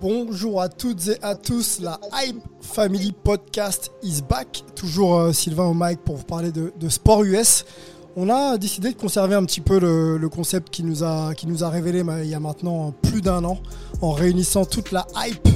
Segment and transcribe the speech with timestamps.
[0.00, 4.64] Bonjour à toutes et à tous, la Hype Family Podcast is back.
[4.74, 7.66] Toujours euh, Sylvain au mic pour vous parler de, de sport US.
[8.16, 11.58] On a décidé de conserver un petit peu le, concept qui nous, a, qui nous
[11.62, 13.58] révélé ma- il y a maintenant plus d'un an
[14.02, 15.48] en réunissant toute la Hype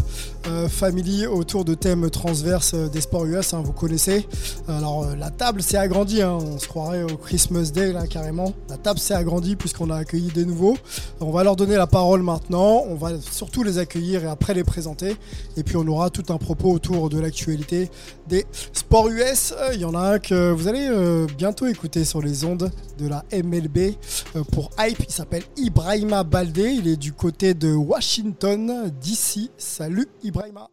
[0.47, 4.27] euh, Family autour de thèmes transverses euh, des sports US, hein, vous connaissez.
[4.69, 8.53] Alors euh, la table s'est agrandie, hein, on se croirait au Christmas Day là carrément.
[8.69, 10.77] La table s'est agrandie puisqu'on a accueilli des nouveaux.
[11.21, 14.65] On va leur donner la parole maintenant, on va surtout les accueillir et après les
[14.65, 15.17] présenter.
[15.57, 17.91] Et puis on aura tout un propos autour de l'actualité
[18.29, 18.45] des
[18.75, 19.55] sports US.
[19.73, 20.91] Il y en a un que vous allez
[21.39, 23.95] bientôt écouter sur les ondes de la MLB
[24.37, 24.99] euh, pour Hype.
[25.01, 29.51] Il s'appelle Ibrahima Baldé, il est du côté de Washington DC.
[29.59, 30.69] Salut Ibrahima.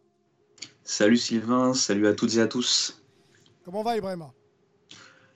[0.84, 3.00] Salut Sylvain, salut à toutes et à tous.
[3.64, 4.32] Comment va Ibrahima?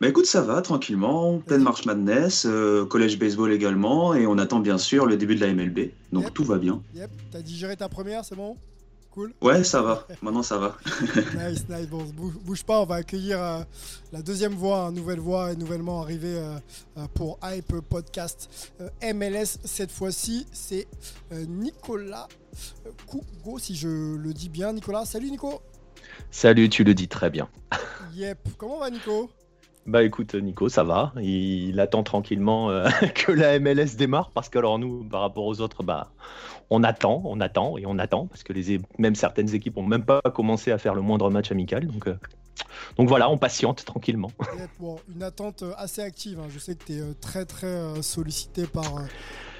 [0.01, 4.61] Bah écoute, ça va tranquillement, pleine marche madness, euh, collège baseball également, et on attend
[4.61, 6.34] bien sûr le début de la MLB, donc Yep.
[6.34, 6.83] tout va bien.
[6.95, 8.59] Yep, t'as digéré ta première, c'est bon?
[9.17, 9.33] Cool.
[9.41, 10.77] Ouais, ça va, maintenant ça va.
[11.48, 11.89] Nice, nice.
[11.89, 13.62] Bon, bouge, bouge pas, on va accueillir euh,
[14.12, 16.58] la deuxième voix, une nouvelle voix est nouvellement arrivée euh,
[16.98, 19.57] euh, pour Hype Podcast euh, MLS.
[19.64, 20.86] Cette fois-ci, c'est
[21.33, 22.29] euh, Nicolas
[23.07, 24.74] Kougo, si je le dis bien.
[24.74, 25.62] Nicolas, salut Nico.
[26.30, 27.48] Salut, tu le dis très bien.
[28.17, 28.48] Yep.
[28.58, 29.30] Comment va Nico?
[29.86, 31.13] Bah écoute, Nico, ça va.
[31.23, 35.61] Il attend tranquillement euh, que la MLS démarre parce que alors nous, par rapport aux
[35.61, 36.11] autres, bah
[36.70, 40.05] on attend, on attend et on attend parce que les même certaines équipes ont même
[40.05, 41.86] pas commencé à faire le moindre match amical.
[41.86, 42.17] Donc euh,
[42.97, 44.33] donc voilà, on patiente tranquillement.
[44.80, 46.41] Bon, Une attente euh, assez active.
[46.41, 46.48] hein.
[46.51, 48.85] Je sais que tu es très très sollicité par,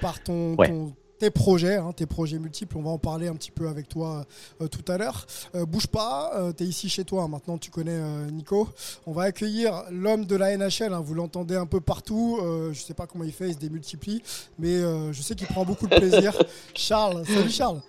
[0.01, 0.67] par ton, Ouais.
[0.67, 2.77] ton- tes projets, hein, tes projets multiples.
[2.77, 4.25] On va en parler un petit peu avec toi
[4.61, 5.25] euh, tout à l'heure.
[5.55, 7.23] Euh, bouge pas, tu es ici chez toi.
[7.23, 7.27] hein.
[7.27, 8.67] Maintenant, tu connais euh, Nico.
[9.05, 10.93] On va accueillir l'homme de la NHL.
[10.93, 11.01] hein.
[11.03, 12.39] Vous l'entendez un peu partout.
[12.41, 14.21] Euh, je sais pas comment il fait, il se démultiplie.
[14.59, 16.33] Mais euh, je sais qu'il prend beaucoup de plaisir.
[16.75, 17.81] Charles, salut Charles.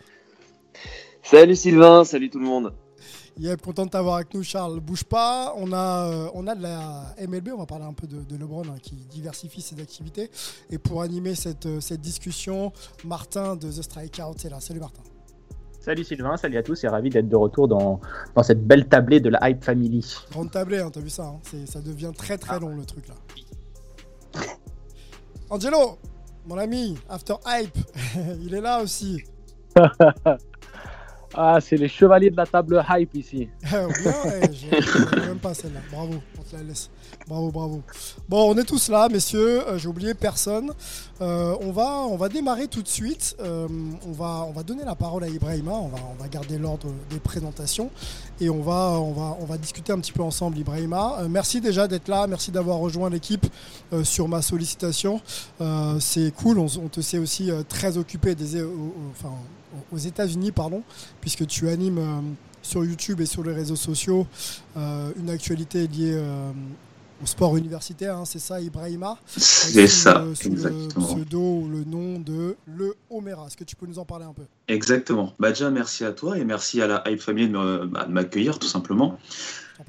[1.22, 2.72] Salut Sylvain, salut tout le monde.
[3.38, 4.80] Yep, content de t'avoir avec nous, Charles.
[4.80, 5.54] Bouge pas.
[5.56, 7.50] On a, euh, on a de la MLB.
[7.54, 10.28] On va parler un peu de, de LeBron hein, qui diversifie ses activités.
[10.70, 12.72] Et pour animer cette, euh, cette discussion,
[13.04, 14.58] Martin de The Strikeout est là.
[14.58, 15.02] Salut Martin.
[15.80, 18.00] Salut Sylvain, salut à tous et ravi d'être de retour dans,
[18.34, 20.16] dans cette belle tablée de la Hype Family.
[20.32, 23.14] Grande tablée, hein, t'as vu ça hein Ça devient très très long le truc là.
[25.48, 25.96] Angelo,
[26.46, 27.78] mon ami, After Hype,
[28.42, 29.22] il est là aussi.
[31.34, 33.48] Ah, c'est les chevaliers de la table Hype ici.
[33.70, 35.80] Eh, j'ai- j'ai même pas celle-là.
[35.92, 36.90] Bravo, on te la laisse.
[37.26, 37.82] Bravo, bravo.
[38.28, 39.60] Bon, on est tous là, messieurs.
[39.68, 40.70] Euh, J'ai oublié personne.
[41.20, 43.36] Euh, on, va, on va démarrer tout de suite.
[43.40, 43.68] Euh,
[44.06, 45.72] on, va, on va donner la parole à Ibrahima.
[45.72, 47.90] On va, on va garder l'ordre des présentations.
[48.40, 51.18] Et on va, on, va, on va discuter un petit peu ensemble, Ibrahima.
[51.28, 52.26] Merci déjà d'être là.
[52.26, 53.46] Merci d'avoir rejoint l'équipe
[54.04, 55.20] sur ma sollicitation.
[56.00, 56.58] C'est cool.
[56.58, 58.62] On, te sait aussi très occupé des,
[59.92, 60.82] aux États-Unis, pardon,
[61.20, 62.20] puisque tu animes euh,
[62.62, 64.26] sur YouTube et sur les réseaux sociaux
[64.76, 66.50] euh, une actualité liée euh,
[67.22, 69.18] au sport universitaire, hein, c'est ça, Ibrahima?
[69.36, 70.88] C'est ça, le- sous exactement.
[70.96, 73.46] le pseudo ou le nom de Le Homera.
[73.48, 74.44] Est-ce que tu peux nous en parler un peu?
[74.68, 75.34] Exactement.
[75.40, 78.68] Bah déjà, merci à toi et merci à la Hype Family de bah, m'accueillir tout
[78.68, 79.18] simplement.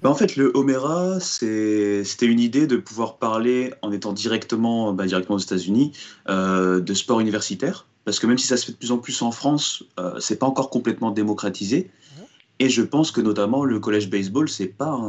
[0.02, 5.06] Bah, en fait, le Homera, c'était une idée de pouvoir parler en étant directement, bah,
[5.06, 5.92] directement aux États-Unis
[6.30, 7.86] euh, de sport universitaire.
[8.06, 10.38] Parce que même si ça se fait de plus en plus en France, euh, c'est
[10.38, 11.92] pas encore complètement démocratisé.
[12.62, 15.00] Et je pense que notamment le collège baseball, c'est pas,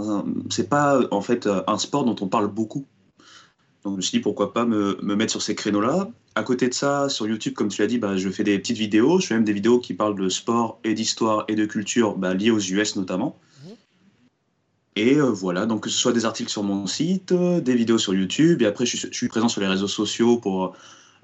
[0.50, 2.86] c'est pas en fait un sport dont on parle beaucoup.
[3.82, 6.08] Donc je me suis dit pourquoi pas me, me mettre sur ces créneaux-là.
[6.36, 8.76] À côté de ça, sur YouTube, comme tu l'as dit, bah, je fais des petites
[8.76, 9.18] vidéos.
[9.18, 12.34] Je fais même des vidéos qui parlent de sport et d'histoire et de culture bah,
[12.34, 13.36] liées aux US notamment.
[14.96, 17.98] Et euh, voilà, donc que ce soit des articles sur mon site, euh, des vidéos
[17.98, 20.74] sur YouTube, et après je suis, je suis présent sur les réseaux sociaux pour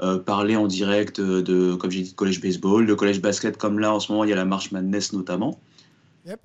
[0.01, 3.79] euh, parler en direct de, comme j'ai dit, de collège baseball, de collège basket, comme
[3.79, 5.59] là en ce moment il y a la marche Madness notamment.
[6.27, 6.41] Yep.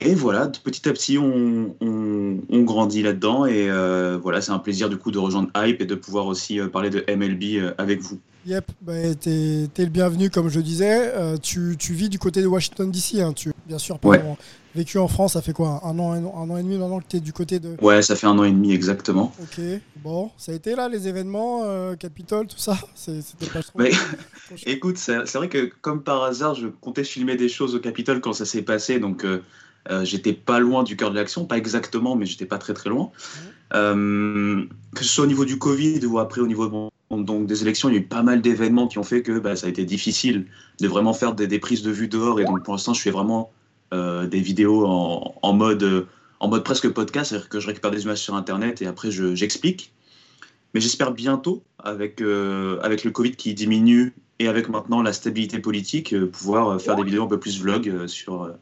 [0.00, 3.46] et voilà, petit à petit, on, on, on grandit là-dedans.
[3.46, 6.60] Et euh, voilà, c'est un plaisir du coup de rejoindre Hype et de pouvoir aussi
[6.60, 8.20] euh, parler de MLB avec vous.
[8.46, 11.12] Yep, bah, t'es es le bienvenu, comme je disais.
[11.16, 13.32] Euh, tu, tu, vis du côté de Washington DC, hein.
[13.32, 14.22] tu, bien sûr, ouais.
[14.76, 17.16] Vécu en France, ça fait quoi un an, un, an et demi maintenant que tu
[17.16, 17.76] es du côté de.
[17.80, 19.32] Ouais, ça fait un an et demi exactement.
[19.42, 19.60] Ok,
[19.96, 22.78] bon, ça a été là les événements, euh, Capitole, tout ça?
[22.94, 23.78] C'était pas trop.
[23.78, 23.90] Mais,
[24.66, 28.32] écoute, c'est vrai que comme par hasard, je comptais filmer des choses au Capitole quand
[28.32, 29.24] ça s'est passé, donc.
[29.24, 29.42] Euh,
[29.90, 32.90] euh, j'étais pas loin du cœur de l'action, pas exactement, mais j'étais pas très très
[32.90, 33.04] loin.
[33.04, 33.38] Mmh.
[33.74, 34.64] Euh,
[34.94, 37.92] que ce soit au niveau du Covid ou après au niveau donc des élections, il
[37.94, 40.46] y a eu pas mal d'événements qui ont fait que bah, ça a été difficile
[40.80, 42.40] de vraiment faire des, des, prises de vue dehors.
[42.40, 43.50] Et donc pour l'instant, je fais vraiment
[43.92, 46.06] des vidéos en, mode,
[46.40, 49.92] en mode presque podcast, c'est-à-dire que je récupère des images sur Internet et après j'explique.
[50.74, 55.58] Mais j'espère bientôt, avec, euh, avec le Covid qui diminue et avec maintenant la stabilité
[55.58, 58.54] politique, euh, pouvoir faire des vidéos un peu plus vlog sur,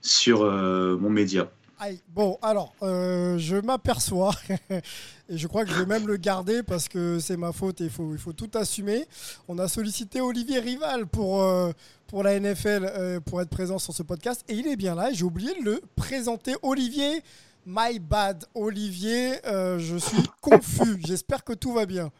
[0.00, 1.48] sur mon média.
[1.80, 2.00] Aïe.
[2.08, 4.32] Bon, alors, euh, je m'aperçois,
[5.28, 7.84] et je crois que je vais même le garder parce que c'est ma faute et
[7.84, 9.06] il faut, il faut tout assumer.
[9.48, 11.72] On a sollicité Olivier Rival pour, euh,
[12.06, 15.12] pour la NFL, euh, pour être présent sur ce podcast, et il est bien là.
[15.12, 16.54] J'ai oublié de le présenter.
[16.62, 17.22] Olivier,
[17.66, 18.44] my bad.
[18.54, 21.00] Olivier, je suis confus.
[21.06, 22.10] J'espère que tout va bien.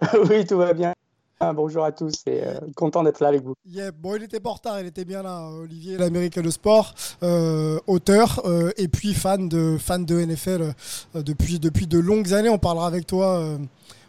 [0.30, 0.94] oui, tout va bien.
[1.42, 3.54] Ah, bonjour à tous et euh, content d'être là avec vous.
[3.66, 5.48] Yeah, bon, il était pas en il était bien là.
[5.48, 10.74] Olivier, l'Amérique de sport, euh, auteur euh, et puis fan de, fan de NFL
[11.14, 12.50] depuis, depuis de longues années.
[12.50, 13.42] On parlera avec toi,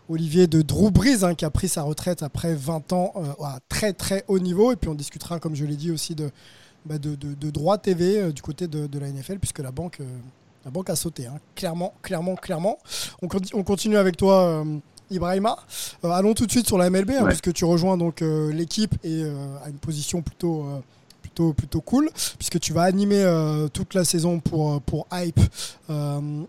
[0.09, 3.93] Olivier, de Drew Brees hein, qui a pris sa retraite après 20 ans à très
[3.93, 4.73] très haut niveau.
[4.73, 6.31] Et puis on discutera, comme je l'ai dit, aussi de,
[6.85, 9.99] bah, de, de, de, droit TV du côté de, la NFL puisque la banque.
[10.65, 11.39] la banque a sauté, hein.
[11.55, 12.77] clairement, clairement, clairement.
[13.21, 14.65] On continue avec toi,
[15.11, 15.57] Ibrahima.
[16.03, 17.27] Euh, allons tout de suite sur la MLB, hein, ouais.
[17.29, 20.65] puisque tu rejoins donc euh, l'équipe et euh, à une position plutôt
[21.21, 23.23] plutôt plutôt cool, puisque tu vas animer
[23.73, 25.39] toute la saison pour pour Hype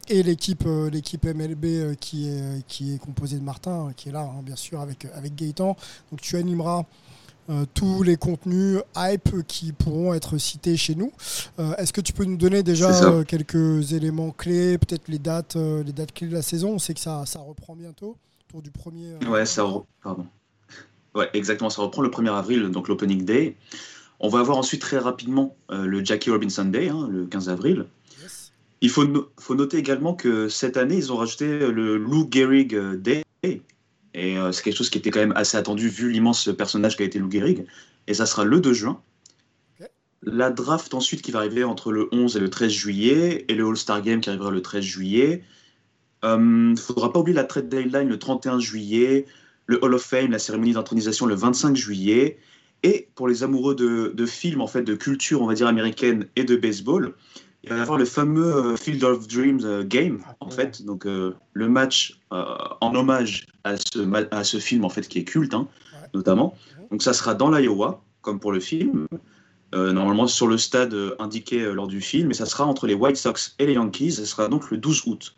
[0.08, 4.40] et l'équipe l'équipe MLB qui est qui est composée de Martin, qui est là hein,
[4.42, 5.76] bien sûr avec avec Gaëtan.
[6.10, 6.84] Donc tu animeras
[7.50, 11.12] euh, tous les contenus hype qui pourront être cités chez nous.
[11.58, 15.56] Euh, Est-ce que tu peux nous donner déjà euh, quelques éléments clés, peut-être les dates,
[15.56, 16.74] les dates clés de la saison?
[16.74, 18.16] On sait que ça, ça reprend bientôt,
[18.52, 19.16] autour du premier.
[19.26, 19.86] Ouais, ça re...
[20.02, 20.26] pardon.
[21.14, 23.56] Ouais, exactement, ça reprend le 1er avril, donc l'Opening Day.
[24.20, 27.86] On va avoir ensuite très rapidement le Jackie Robinson Day, hein, le 15 avril.
[28.22, 28.52] Yes.
[28.80, 32.74] Il faut, no faut noter également que cette année, ils ont rajouté le Lou Gehrig
[32.94, 33.24] Day,
[34.14, 37.04] et euh, c'est quelque chose qui était quand même assez attendu vu l'immense personnage qu'a
[37.04, 37.66] été Lou Gehrig.
[38.06, 39.00] Et ça sera le 2 juin.
[39.80, 39.90] Okay.
[40.22, 43.44] La draft ensuite qui va arriver entre le 11 et le 13 juillet.
[43.48, 45.44] Et le All-Star Game qui arrivera le 13 juillet.
[46.22, 49.26] Il euh, ne faudra pas oublier la trade deadline le 31 juillet.
[49.66, 52.38] Le Hall of Fame, la cérémonie d'intronisation le 25 juillet.
[52.82, 56.26] Et pour les amoureux de, de films, en fait, de culture, on va dire, américaine
[56.34, 57.14] et de baseball,
[57.64, 61.68] il va y avoir le fameux Field of Dreams game, en fait, donc euh, le
[61.68, 62.44] match euh,
[62.80, 65.68] en hommage à ce, à ce film en fait qui est culte, hein,
[66.12, 66.56] notamment.
[66.90, 69.06] Donc ça sera dans l'Iowa, comme pour le film,
[69.74, 73.16] euh, normalement sur le stade indiqué lors du film, et ça sera entre les White
[73.16, 74.12] Sox et les Yankees.
[74.12, 75.36] Ce sera donc le 12 août.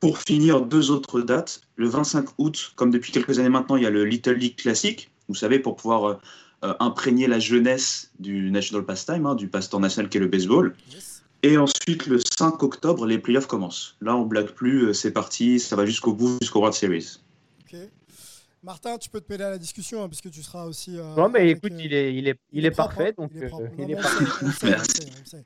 [0.00, 1.60] Pour finir, deux autres dates.
[1.76, 5.10] Le 25 août, comme depuis quelques années maintenant, il y a le Little League Classic.
[5.28, 6.20] Vous savez, pour pouvoir
[6.62, 10.74] imprégner la jeunesse du National Pastime, hein, du passe-temps national qui est le baseball.
[10.92, 11.18] Yes.
[11.42, 13.96] Et ensuite, le 5 octobre, les playoffs commencent.
[14.00, 17.20] Là, on blague plus, c'est parti, ça va jusqu'au bout, jusqu'au World Series.
[17.62, 17.78] Ok.
[18.64, 20.98] Martin, tu peux te péder à la discussion, hein, puisque tu seras aussi.
[20.98, 23.14] Euh, non, mais écoute, euh, il, est, il, est, il, il est, parfait.
[23.16, 23.70] Donc, il est, propre.
[23.78, 24.24] il est parfait.
[24.64, 25.36] Merci.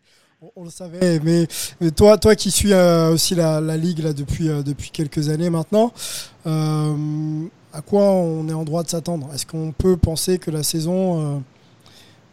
[0.57, 1.47] On, le savait, mais,
[1.81, 5.29] mais, toi, toi qui suis euh, aussi la, la, ligue là, depuis, euh, depuis quelques
[5.29, 5.93] années maintenant,
[6.49, 9.31] euh, à quoi on est en droit de s'attendre?
[9.33, 11.39] Est-ce qu'on peut penser que la saison euh,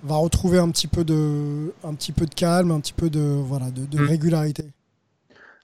[0.04, 3.20] va retrouver un petit peu de, un petit peu de calme, un petit peu de,
[3.20, 4.66] voilà, de, de régularité?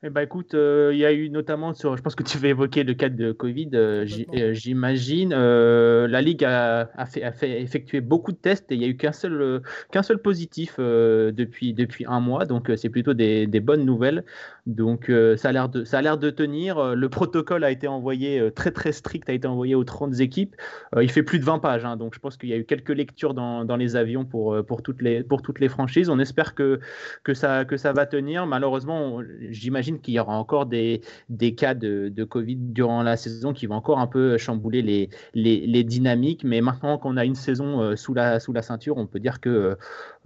[0.07, 2.49] Eh ben, écoute, il euh, y a eu notamment sur, je pense que tu vas
[2.49, 4.05] évoquer le cas de Covid, euh,
[4.53, 5.33] j'imagine.
[5.35, 8.85] Euh, la Ligue a, a, fait, a, fait, effectué beaucoup de tests et il n'y
[8.85, 13.47] a eu qu'un seul, qu'un seul positif depuis, depuis un mois, donc c'est plutôt des,
[13.47, 14.25] des, bonnes nouvelles.
[14.65, 16.95] Donc ça a l'air de, de tenir.
[16.95, 20.55] Le protocole a été envoyé très très strict, a été envoyé aux 30 équipes.
[20.99, 22.89] il fait plus de 20 pages, hein, donc je pense qu'il y a eu quelques
[22.89, 26.09] lectures dans, dans, les avions pour, pour, toutes les, pour toutes les franchises.
[26.09, 26.79] On espère que,
[27.23, 28.45] que, ça, que ça va tenir.
[28.47, 33.53] Malheureusement, j'imagine qu'il y aura encore des, des cas de, de, Covid durant la saison
[33.53, 36.43] qui vont encore un peu chambouler les, les, les dynamiques.
[36.43, 39.39] Mais maintenant qu'on a une saison euh, sous, la, sous la ceinture, on peut dire
[39.39, 39.77] que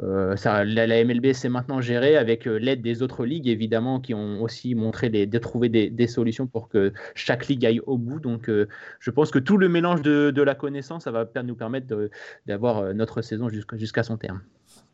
[0.01, 4.13] euh, ça, la, MLB s'est maintenant gérée avec euh, l'aide des autres ligues, évidemment, qui
[4.13, 8.19] ont aussi montré des, de trouver des, solutions pour que chaque ligue aille au bout.
[8.19, 8.67] Donc, euh,
[8.99, 12.09] je pense que tout le mélange de, la connaissance, ça va nous permettre
[12.45, 14.41] d'avoir notre saison jusqu'à jusqu son terme.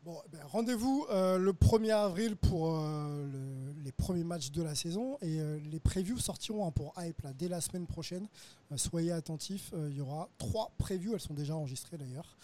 [0.06, 4.76] Bon, ben, rendez-vous euh, le 1er avril pour euh, le- les premiers matchs de la
[4.76, 8.28] saison et euh, les previews sortiront hein, pour Hype là, dès la semaine prochaine.
[8.76, 12.36] Soyez attentifs, il y aura trois previews, elles sont déjà enregistrées d'ailleurs.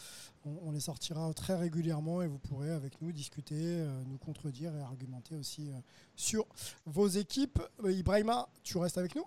[0.45, 4.81] On, on les sortira très régulièrement et vous pourrez avec nous discuter, nous contredire et
[4.81, 5.71] argumenter aussi
[6.16, 6.45] sur
[6.85, 7.61] vos équipes.
[7.85, 9.25] Ibrahima, tu restes avec nous?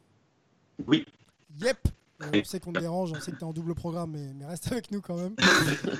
[0.85, 1.05] Oui.
[1.61, 1.87] Yep.
[2.23, 4.31] Euh, on sait qu'on te dérange, on sait que tu es en double programme, mais,
[4.39, 5.35] mais reste avec nous quand même.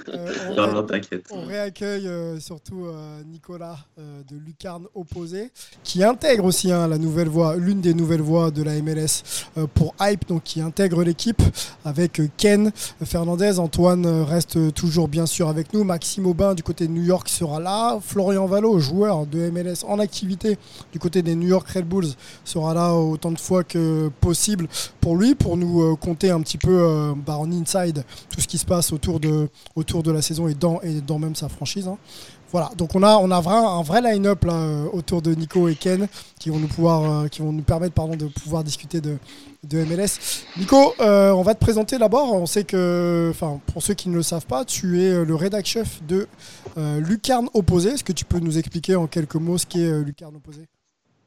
[0.08, 1.28] Euh, on Non, non, t'inquiète.
[1.32, 2.88] On réaccueille euh, surtout
[3.26, 5.52] Nicolas de Lucarne Opposé,
[5.84, 9.24] qui intègre aussi hein, la nouvelle voix, l'une des nouvelles voix de la MLS
[9.74, 11.42] pour Hype, donc qui intègre l'équipe
[11.84, 12.72] avec Ken
[13.04, 13.60] Fernandez.
[13.60, 15.84] Antoine reste toujours bien sûr avec nous.
[15.84, 18.00] Maxime Aubin du côté de New York sera là.
[18.02, 20.58] Florian Valo, joueur de MLS en activité
[20.94, 24.68] du côté des New York Red Bulls, sera là autant de fois que possible
[25.02, 28.66] pour lui, pour nous un petit peu euh, bah, en inside tout ce qui se
[28.66, 31.88] passe autour de, autour de la saison et dans, et dans même sa franchise.
[31.88, 31.98] hein.
[32.52, 36.08] Voilà, donc on a, on a un vrai line-up euh, autour de Nico et Ken
[36.40, 39.18] qui vont nous, pouvoir, euh, qui vont nous permettre pardon, de pouvoir discuter de,
[39.64, 40.46] de MLS.
[40.58, 42.34] Nico, on va te présenter d'abord.
[42.34, 43.34] On sait que,
[43.74, 46.28] pour ceux qui ne le savent pas, tu es le rédac chef de
[46.78, 47.90] Lucarne Opposé.
[47.90, 50.66] Est-ce que tu peux nous expliquer en quelques mots ce qu'est Lucarne Opposé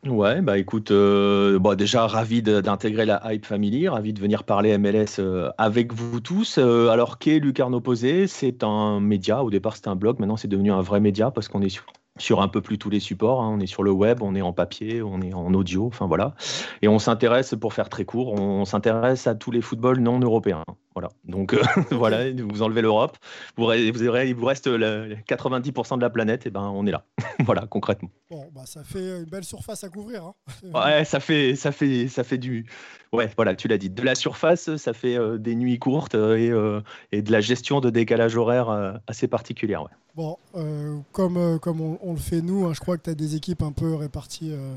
[0.06, 4.78] Ouais, bah écoute, euh, bon, déjà ravi d'intégrer la Hype Family, ravi de venir parler
[4.78, 6.58] MLS euh, avec vous tous.
[6.58, 8.28] Euh, alors, qu'est Lucarne Opposé?
[8.28, 11.48] C'est un média, au départ c'était un blog, maintenant c'est devenu un vrai média parce
[11.48, 11.84] qu'on est sur,
[12.18, 13.42] sur un peu plus tous les supports.
[13.42, 13.50] hein.
[13.56, 16.34] On est sur le web, on est en papier, on est en audio, enfin voilà.
[16.82, 20.64] Et on s'intéresse, pour faire très court, on s'intéresse à tous les footballs non européens.
[20.94, 21.10] Voilà.
[21.24, 23.16] Donc euh, voilà, vous enlevez l'Europe,
[23.56, 27.04] vous, vous il vous reste le- 90% de la planète, et ben on est là.
[27.44, 28.10] voilà, concrètement.
[28.30, 30.24] Bon, bah, ça fait une belle surface à couvrir.
[30.24, 30.34] hein.
[30.74, 32.66] Ouais, ça fait, ça fait, ça fait du.
[33.12, 33.90] Ouais, voilà, tu l'as dit.
[33.90, 36.80] De la surface, ça fait euh, des nuits courtes euh, et, euh,
[37.12, 39.82] et de la gestion de décalage horaire assez particulière.
[39.82, 39.88] Ouais.
[40.18, 43.10] Bon, euh, comme, euh, comme on, on le fait nous, hein, je crois que tu
[43.10, 44.74] as des équipes un peu réparties euh,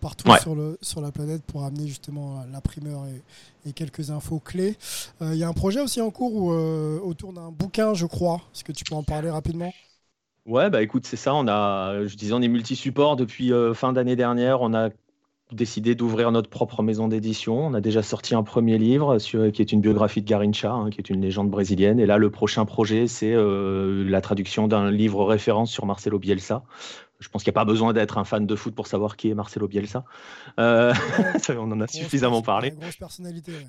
[0.00, 0.40] partout Ouais.
[0.40, 4.78] sur, le, sur la planète pour amener justement la primeur et, et quelques infos clés.
[5.20, 6.50] Euh, Il y a un projet aussi en cours où,
[7.06, 8.40] autour d'un bouquin, je crois.
[8.54, 9.74] Est-ce que tu peux en parler rapidement?
[10.46, 11.34] Ouais, bah écoute, c'est ça.
[11.34, 14.62] On a, je disais, on est multi-support depuis fin d'année dernière.
[14.62, 14.88] On a
[15.52, 17.66] décidé d'ouvrir notre propre maison d'édition.
[17.66, 20.90] On a déjà sorti un premier livre sur- qui est une biographie de Garincha, hein,
[20.90, 21.98] qui est une légende brésilienne.
[22.00, 26.62] Et là, le prochain projet, c'est euh, la traduction d'un livre référence sur Marcelo Bielsa.
[27.20, 29.28] Je pense qu'il n'y a pas besoin d'être un fan de foot pour savoir qui
[29.30, 30.04] est Marcelo Bielsa.
[30.60, 30.92] Euh,
[31.58, 32.70] on en a suffisamment parlé.
[32.72, 33.52] Grosse personnalité.
[33.52, 33.66] ouais.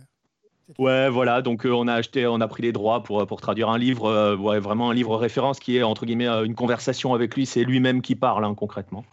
[0.77, 1.41] Ouais, voilà.
[1.41, 4.05] Donc euh, on a acheté, on a pris les droits pour, pour traduire un livre,
[4.05, 7.47] euh, ouais, vraiment un livre référence qui est entre guillemets une conversation avec lui.
[7.47, 9.03] C'est lui-même qui parle hein, concrètement.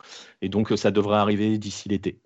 [0.42, 2.18] Et donc ça devrait arriver d'ici l'été.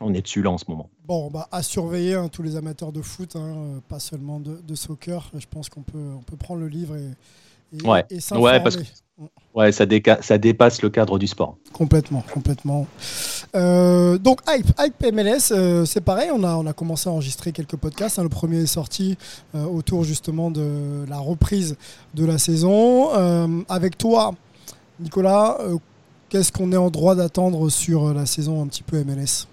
[0.00, 0.90] On est dessus là en ce moment.
[1.06, 4.60] Bon, bah, à surveiller hein, tous les amateurs de foot, hein, euh, pas seulement de,
[4.66, 5.30] de soccer.
[5.38, 7.10] Je pense qu'on peut, on peut prendre le livre et,
[7.78, 8.04] et, Ouais.
[8.10, 8.18] et.
[8.34, 8.82] Ouais, parce que
[9.54, 11.56] ouais, ça, déca- ça dépasse le cadre du sport.
[11.72, 12.86] Complètement, complètement.
[13.54, 17.52] Euh, donc Hype, Hype MLS, euh, c'est pareil, on a, on a commencé à enregistrer
[17.52, 18.18] quelques podcasts.
[18.18, 18.22] hein.
[18.22, 19.16] Le premier est sorti
[19.54, 21.76] euh, autour justement de la reprise
[22.14, 23.08] de la saison.
[23.70, 24.34] Avec toi,
[25.00, 25.58] Nicolas,
[26.28, 29.46] qu'est-ce qu'on est en droit d'attendre sur la saison un petit peu MLS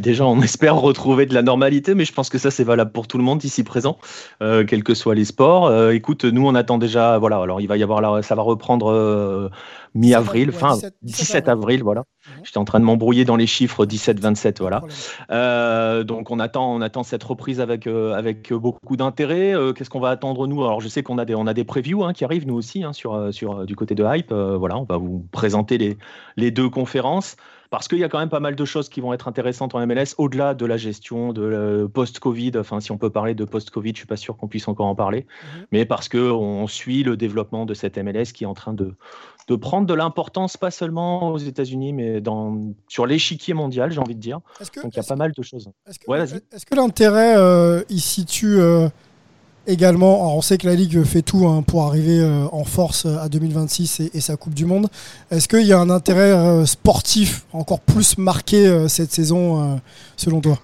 [0.00, 3.06] Déjà, on espère retrouver de la normalité, mais je pense que ça, c'est valable pour
[3.06, 3.98] tout le monde ici présent,
[4.42, 5.66] euh, quels que soient les sports.
[5.68, 8.42] Euh, écoute, nous, on attend déjà, voilà, alors il va y avoir, la- ça va
[8.42, 9.48] reprendre euh,
[9.94, 12.02] mi-avril, fin 17 17, avril, voilà.
[12.42, 14.82] J'étais en train de m'embrouiller dans les chiffres 17-27, voilà.
[15.30, 19.54] Euh, donc on attend, on attend cette reprise avec, euh, avec beaucoup d'intérêt.
[19.54, 20.64] Euh, Qu'est-ce qu'on va attendre nous?
[20.64, 22.82] Alors je sais qu'on a des, on a des previews hein, qui arrivent nous aussi
[22.82, 24.32] hein, sur, euh, sur, euh, du côté de Hype.
[24.32, 25.96] Euh, voilà, on va vous présenter les,
[26.36, 27.36] les deux conférences
[27.70, 29.86] parce qu'il y a quand même pas mal de choses qui vont être intéressantes en
[29.86, 32.52] MLS au-delà de la gestion de euh, post-Covid.
[32.56, 34.96] Enfin, si on peut parler de post-Covid, je suis pas sûr qu'on puisse encore en
[34.96, 35.26] parler,
[35.70, 38.94] mais parce que on suit le développement de cette MLS qui est en train de,
[39.46, 44.16] de prendre de l'importance, pas seulement aux États-Unis, mais dans, sur l'échiquier mondial, j'ai envie
[44.16, 44.40] de dire.
[44.82, 45.70] Donc il y a pas mal de choses.
[46.08, 46.22] Ouais.
[46.22, 48.88] Est-ce que l'intérêt euh, il situe euh,
[49.66, 53.28] également On sait que la Ligue fait tout hein, pour arriver euh, en force à
[53.28, 54.88] 2026 et, et sa Coupe du Monde.
[55.30, 59.76] Est-ce qu'il y a un intérêt euh, sportif encore plus marqué euh, cette saison, euh,
[60.16, 60.58] selon toi?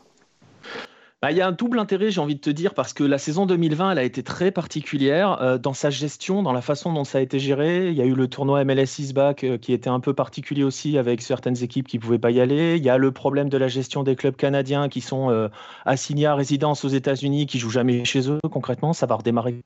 [1.26, 3.18] Bah, Il y a un double intérêt, j'ai envie de te dire, parce que la
[3.18, 7.02] saison 2020, elle a été très particulière euh, dans sa gestion, dans la façon dont
[7.02, 7.88] ça a été géré.
[7.88, 10.62] Il y a eu le tournoi MLS is back euh, qui était un peu particulier
[10.62, 12.76] aussi, avec certaines équipes qui ne pouvaient pas y aller.
[12.76, 15.48] Il y a le problème de la gestion des clubs canadiens qui sont euh,
[15.84, 18.38] assignés à résidence aux États-Unis, qui jouent jamais chez eux.
[18.48, 19.56] Concrètement, ça va redémarrer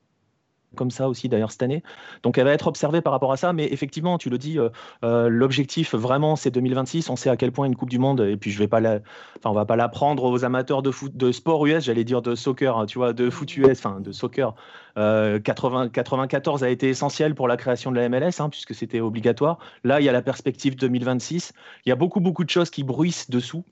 [0.75, 1.83] comme ça aussi d'ailleurs cette année.
[2.23, 3.53] Donc elle va être observée par rapport à ça.
[3.53, 4.57] Mais effectivement, tu le dis,
[5.03, 7.09] l'objectif vraiment c'est 2026.
[7.09, 8.99] On sait à quel point une Coupe du Monde, et puis je vais pas la,
[9.37, 12.35] enfin on va pas l'apprendre aux amateurs de foot, de sport US, j'allais dire de
[12.35, 14.55] soccer, hein, tu vois, de foot US, enfin de soccer.
[14.95, 19.57] 80, 94 a été essentiel pour la création de la MLS, hein, puisque c'était obligatoire.
[19.83, 21.53] Là, il y a la perspective 2026.
[21.85, 23.63] Il y a beaucoup, beaucoup de choses qui bruissent dessous.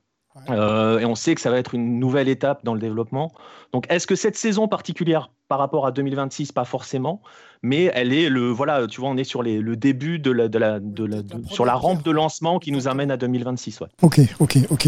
[0.48, 3.34] et on sait que ça va être une nouvelle étape dans le développement.
[3.74, 7.22] Donc, est-ce que cette saison particulière par rapport à 2026, pas forcément,
[7.64, 10.48] mais elle est le voilà, tu vois, on est sur les, le début de la,
[10.48, 11.18] de la, de la
[11.50, 13.82] sur la rampe de lancement qui nous amène à 2026.
[13.82, 13.88] Ouais.
[14.04, 14.88] Ok, ok, ok.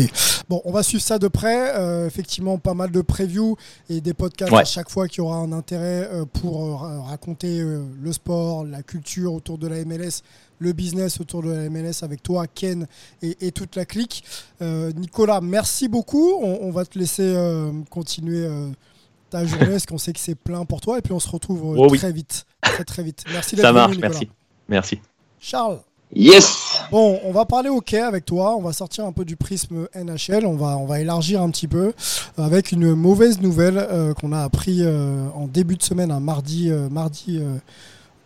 [0.50, 1.76] Bon, on va suivre ça de près.
[1.76, 3.58] Euh, effectivement, pas mal de previews
[3.90, 8.14] et des podcasts à chaque fois qui aura un intérêt euh, pour euh, raconter le
[8.14, 10.22] sport, la culture autour de la MLS,
[10.60, 12.86] le business autour de la MLS avec toi, Ken
[13.24, 14.24] et, toute la clique.
[14.62, 16.36] Nicolas, merci beaucoup.
[16.40, 17.36] On, on va te laisser
[17.90, 18.48] continuer
[19.32, 21.00] ta journée, parce qu'on sait que c'est plein pour toi?
[21.00, 22.46] Et puis on se retrouve euh, oh très vite.
[22.62, 23.24] Très très vite.
[23.32, 24.30] Merci d'être Ça marche, merci.
[24.70, 25.00] Merci.
[25.40, 25.80] Charles.
[26.14, 26.82] Yes.
[26.92, 28.56] Bon, on va parler hockey avec toi.
[28.58, 30.46] On va sortir un peu du prisme NHL.
[30.46, 31.94] On va, on va élargir un petit peu
[32.38, 36.70] avec une mauvaise nouvelle euh, qu'on a appris euh, en début de semaine, un mardi,
[36.92, 37.40] mardi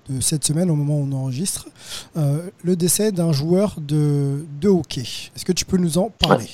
[0.09, 1.67] de cette semaine au moment où on enregistre,
[2.15, 5.03] le décès d'un joueur de, de hockey.
[5.35, 6.45] Est-ce que tu peux nous en parler?
[6.45, 6.49] Ouais,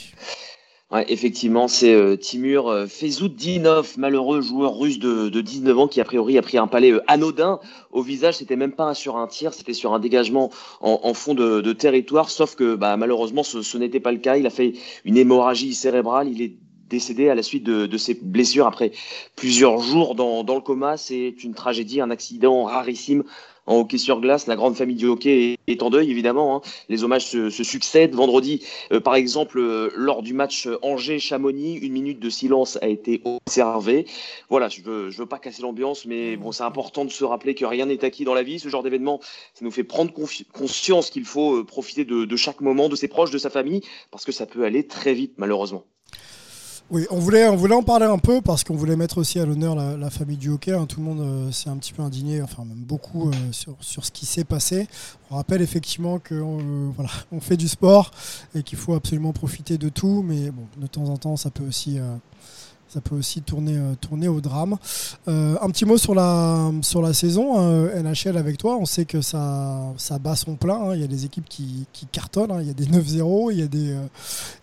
[1.08, 6.04] effectivement, c'est euh, Timur euh, Fezoudinov, malheureux joueur russe de, de, 19 ans qui a
[6.04, 7.60] priori a pris un palais euh, anodin
[7.92, 8.38] au visage.
[8.38, 11.74] C'était même pas sur un tir, c'était sur un dégagement en, en fond de, de,
[11.74, 12.30] territoire.
[12.30, 14.36] Sauf que bah, malheureusement, ce, ce n'était pas le cas.
[14.36, 14.74] Il a fait
[15.06, 16.28] une hémorragie cérébrale.
[16.28, 16.56] Il est
[16.90, 18.92] décédé à la suite de, de ses blessures après
[19.38, 20.98] plusieurs jours dans, dans le coma.
[20.98, 23.24] C'est une tragédie, un accident rarissime
[23.68, 24.48] en hockey sur glace.
[24.48, 26.56] La grande famille du hockey est, en deuil, évidemment.
[26.56, 26.62] Hein.
[26.90, 28.16] Les hommages se, succèdent.
[28.16, 33.22] Vendredi, euh, par exemple, euh, lors du match Angers-Chamonix, une minute de silence a été
[33.26, 34.06] observée.
[34.50, 37.66] Voilà, je je veux pas casser l'ambiance, mais bon, c'est important de se rappeler que
[37.66, 38.60] rien n'est acquis dans la vie.
[38.60, 39.20] Ce genre d'événement,
[39.54, 40.12] ça nous fait prendre
[40.54, 44.26] conscience qu'il faut euh, profiter de chaque moment, de ses proches, de sa famille, parce
[44.26, 45.86] que ça peut aller très vite, malheureusement.
[46.92, 50.10] Oui, on voulait, en parler un peu parce qu'on voulait mettre aussi à l'honneur la,
[50.10, 50.74] famille du hockey.
[50.74, 50.86] Hein.
[50.88, 54.12] Tout le monde euh, s'est un petit peu indigné, enfin même beaucoup, euh, sur, ce
[54.12, 54.90] qui s'est passé.
[55.30, 58.12] On rappelle effectivement qu'on euh, on fait du sport
[58.56, 61.98] et qu'il faut absolument profiter de tout, mais de temps en temps, ça peut aussi
[62.92, 64.76] ça peut aussi tourner, euh, tourner au drame.
[65.30, 68.76] Euh, un petit mot sur la, sur la saison euh, NHL avec toi.
[68.76, 70.76] On sait que ça, ça bat son plein.
[70.76, 70.96] Hein.
[70.96, 72.52] Il y a des équipes qui, qui cartonnent.
[72.52, 72.60] Hein.
[72.60, 73.54] Il y a des 9-0.
[73.54, 73.96] Il, y a des,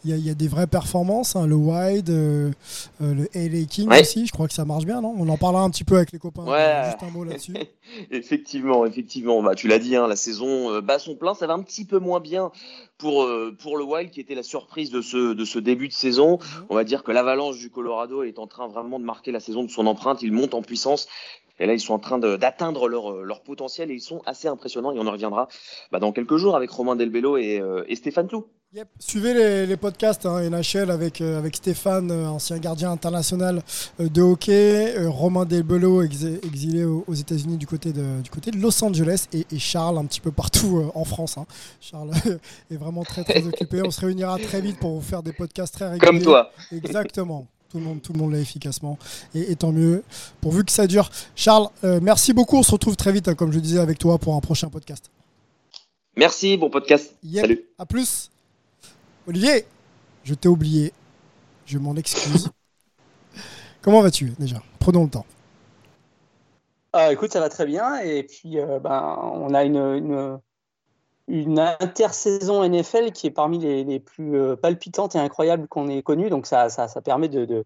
[0.05, 1.37] il, y a, des vraies performances.
[1.37, 1.47] Hein.
[1.47, 4.27] Le Wide, le LA King aussi.
[4.27, 5.01] Je crois que ça marche bien.
[5.01, 5.14] Non?
[5.19, 6.45] On en parlera un petit peu avec les copains.
[6.85, 7.55] Juste un mot là-dessus.
[8.11, 9.43] effectivement, effectivement.
[9.43, 11.33] Bah, tu l'as dit, la saison bat son plein.
[11.33, 12.51] Ça va un petit peu moins bien
[12.99, 13.27] pour,
[13.62, 16.67] pour le Wild, qui était la surprise de ce, de ce début de saison, mhm.
[16.69, 19.63] on va dire que l'avalanche du Colorado est en train vraiment de marquer la saison
[19.63, 20.23] de son empreinte.
[20.23, 21.09] Il monte en puissance.
[21.61, 24.47] Et là, ils sont en train d'atteindre leur, euh, leur potentiel et ils sont assez
[24.49, 24.93] impressionnants.
[24.93, 25.49] Et on en reviendra
[25.91, 28.47] bah, dans quelques jours avec Romain Delbello et, euh, et Stéphane Clou.
[28.99, 33.63] Suivez les, les podcasts hein, NHL avec, euh, avec Stéphane, euh, ancien gardien international
[33.99, 38.85] euh, de hockey, Romain Delbello, exilé aux, États-Unis du, côté de, du côté de Los
[38.85, 41.39] Angeles, et, Charles un petit peu partout en France.
[41.39, 41.47] Hein.
[41.81, 42.11] Charles
[42.71, 43.81] est vraiment très très occupé.
[43.83, 46.07] On se réunira très vite pour vous faire des podcasts très réguliers.
[46.07, 46.51] Comme toi.
[46.71, 47.47] Exactement.
[47.71, 48.99] Tout le monde, tout le monde l'a efficacement.
[49.35, 50.03] Et, tant mieux,
[50.41, 51.11] pourvu que ça dure.
[51.37, 51.69] Charles,
[52.01, 52.57] merci beaucoup.
[52.57, 55.11] On se retrouve très vite, hein, comme je disais, avec toi pour un prochain podcast.
[56.17, 57.15] Merci, bon podcast.
[57.33, 57.65] Salut.
[57.79, 58.31] À plus.
[59.29, 59.67] Olivier,
[60.25, 60.93] je t'ai oublié.
[61.65, 62.49] Je m'en excuse.
[63.83, 64.61] Comment vas-tu déjà?
[64.81, 65.27] Prenons le temps.
[66.93, 68.01] Ah, écoute, ça va très bien.
[68.01, 70.39] Et puis, euh, ben, on a une, une,
[71.29, 76.31] intersaison NFL qui est parmi les, plus euh, palpitantes et incroyables qu'on ait connues.
[76.31, 77.64] Donc, ça, ça, permet de,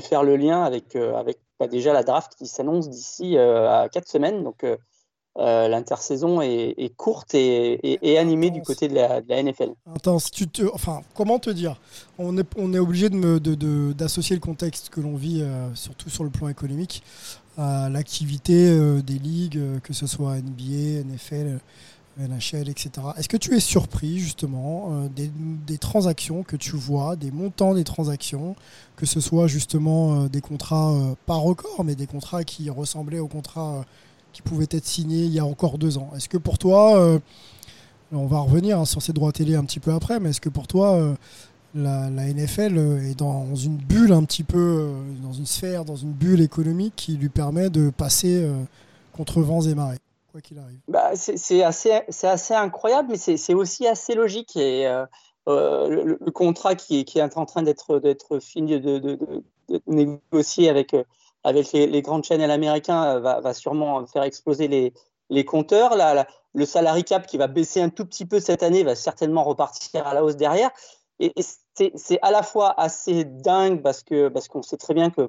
[0.00, 4.08] faire le lien avec, euh, avec bah, déjà la draft qui s'annonce d'ici à quatre
[4.08, 4.44] semaines.
[4.44, 4.64] Donc,
[5.38, 9.70] euh, l'intersaison est, courte et, animée du côté de la, NFL.
[9.94, 11.80] Attends, tu te, enfin, comment te dire?
[12.18, 16.24] On est, on est obligé d'associer de, le contexte que l'on vit, euh, surtout sur
[16.24, 17.04] le plan économique,
[17.56, 21.60] à l'activité euh, des ligues, que ce soit NBA, NFL,
[22.18, 22.90] NHL, etc.
[23.16, 25.30] Est-ce que tu es surpris justement des,
[25.66, 28.56] des, transactions que tu vois, des montants des transactions,
[28.96, 30.94] que ce soit justement des contrats
[31.26, 33.84] pas records, mais des contrats qui ressemblaient aux contrats
[34.32, 36.10] qui pouvait être signé il y a encore deux ans?
[36.16, 37.18] Est-ce que pour toi, euh,
[38.12, 40.48] on va revenir hein, sur ces droits télé un petit peu après, mais est-ce que
[40.48, 41.14] pour toi, euh,
[41.74, 44.90] la, NFL euh, est dans une bulle un petit peu,
[45.22, 48.48] dans une sphère, dans une bulle économique qui lui permet de passer
[49.12, 49.98] contre vents et marées,
[50.30, 54.56] quoi qu'il arrive bah, C'est assez, assez, incroyable, mais c'est aussi assez logique.
[54.56, 54.84] Et
[55.46, 59.18] le, contrat qui, qui, est en train d'être fini de,
[59.86, 60.94] négocier avec
[61.44, 64.92] avec les, grandes chaînes américaines, va, va, sûrement faire exploser les,
[65.30, 65.96] les compteurs.
[65.96, 69.44] Là, le salary cap qui va baisser un tout petit peu cette année va certainement
[69.44, 70.70] repartir à la hausse derrière.
[71.20, 71.32] Et,
[71.94, 75.28] c'est à la fois assez dingue parce que parce qu'on sait très bien que,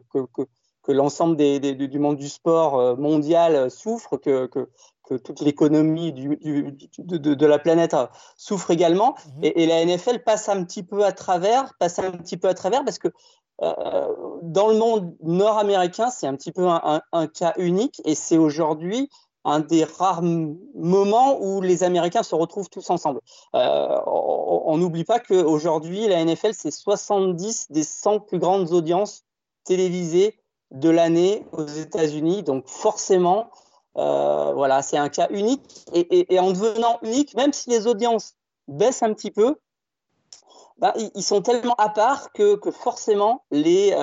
[0.87, 4.69] l'ensemble des, du monde du sport mondial souffre, que, que,
[5.09, 6.37] que toute l'économie du,
[6.99, 7.95] de, de, la planète
[8.37, 9.15] souffre également.
[9.37, 9.43] Mhm.
[9.55, 12.85] Et, la NFL passe un petit peu à travers, passe un petit peu à travers
[12.85, 13.09] parce que
[13.61, 14.07] euh,
[14.43, 19.09] dans le monde nord-américain, c'est un petit peu un, un, cas unique et c'est aujourd'hui
[19.43, 23.19] un des rares moments où les Américains se retrouvent tous ensemble.
[23.55, 29.23] Euh, on n'oublie pas qu'aujourd'hui, la NFL, c'est 70 des 100 plus grandes audiences
[29.63, 30.38] télévisées
[30.71, 32.43] de l'année aux États-Unis.
[32.43, 33.49] Donc forcément,
[33.97, 35.61] euh, voilà, c'est un cas unique.
[35.93, 38.35] Et, en devenant unique, même si les audiences
[38.67, 39.57] baissent un petit peu,
[40.77, 43.93] ben, ils, sont tellement à part que, forcément les,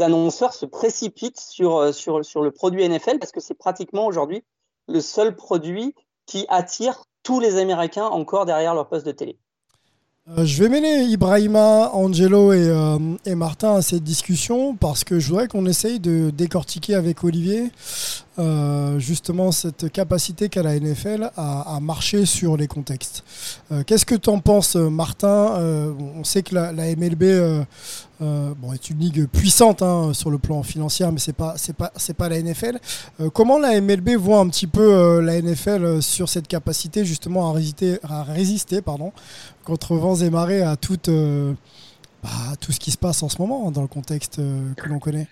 [0.00, 4.44] annonceurs se précipitent sur, euh, le produit NFL parce que c'est pratiquement aujourd'hui
[4.88, 5.94] le seul produit
[6.26, 9.38] qui attire tous les Américains encore derrière leur poste de télé.
[10.36, 15.18] Euh, je vais mêler Ibrahima, Angelo et, euh, et, Martin à cette discussion parce que
[15.18, 17.70] je voudrais qu'on essaye de décortiquer avec Olivier
[18.38, 23.24] euh, justement cette capacité qu'a la NFL à, marcher sur les contextes.
[23.72, 27.66] Euh, qu'est-ce que tu en penses, Martin euh, On sait que la, MLB
[28.20, 32.28] bon, est une ligue puissante hein, sur le plan financier, mais c'est pas pas pas
[32.28, 32.78] la NFL.
[33.32, 37.98] comment la MLB voit un petit peu la NFL sur cette capacité justement à résister,
[38.04, 39.12] à résister pardon,
[39.64, 40.98] contre vents et marées à tout,
[42.22, 42.28] bah,
[42.60, 44.36] tout ce qui se passe en ce moment dans le contexte
[44.76, 45.26] que l'on connaît?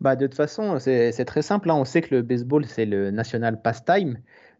[0.00, 1.70] Bah, de toute façon, c'est très simple.
[1.70, 1.74] Hein.
[1.76, 4.18] On sait que le baseball, c'est le national pastime.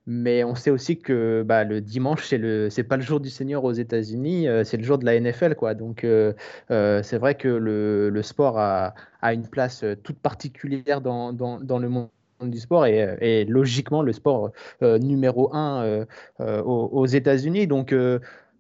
[0.09, 3.29] Mais on sait aussi que bah, le dimanche, c'est le c'est pas le jour du
[3.29, 5.75] Seigneur aux États-Unis, euh, c'est le jour de la NFL, quoi.
[5.75, 6.33] Donc euh,
[6.71, 11.59] euh, c'est vrai que le, le sport a, a, une place toute particulière dans, dans,
[11.59, 12.09] dans le monde
[12.41, 16.07] du sport et, logiquement le sport numéro un
[16.39, 17.67] aux, aux États-Unis.
[17.67, 17.93] Donc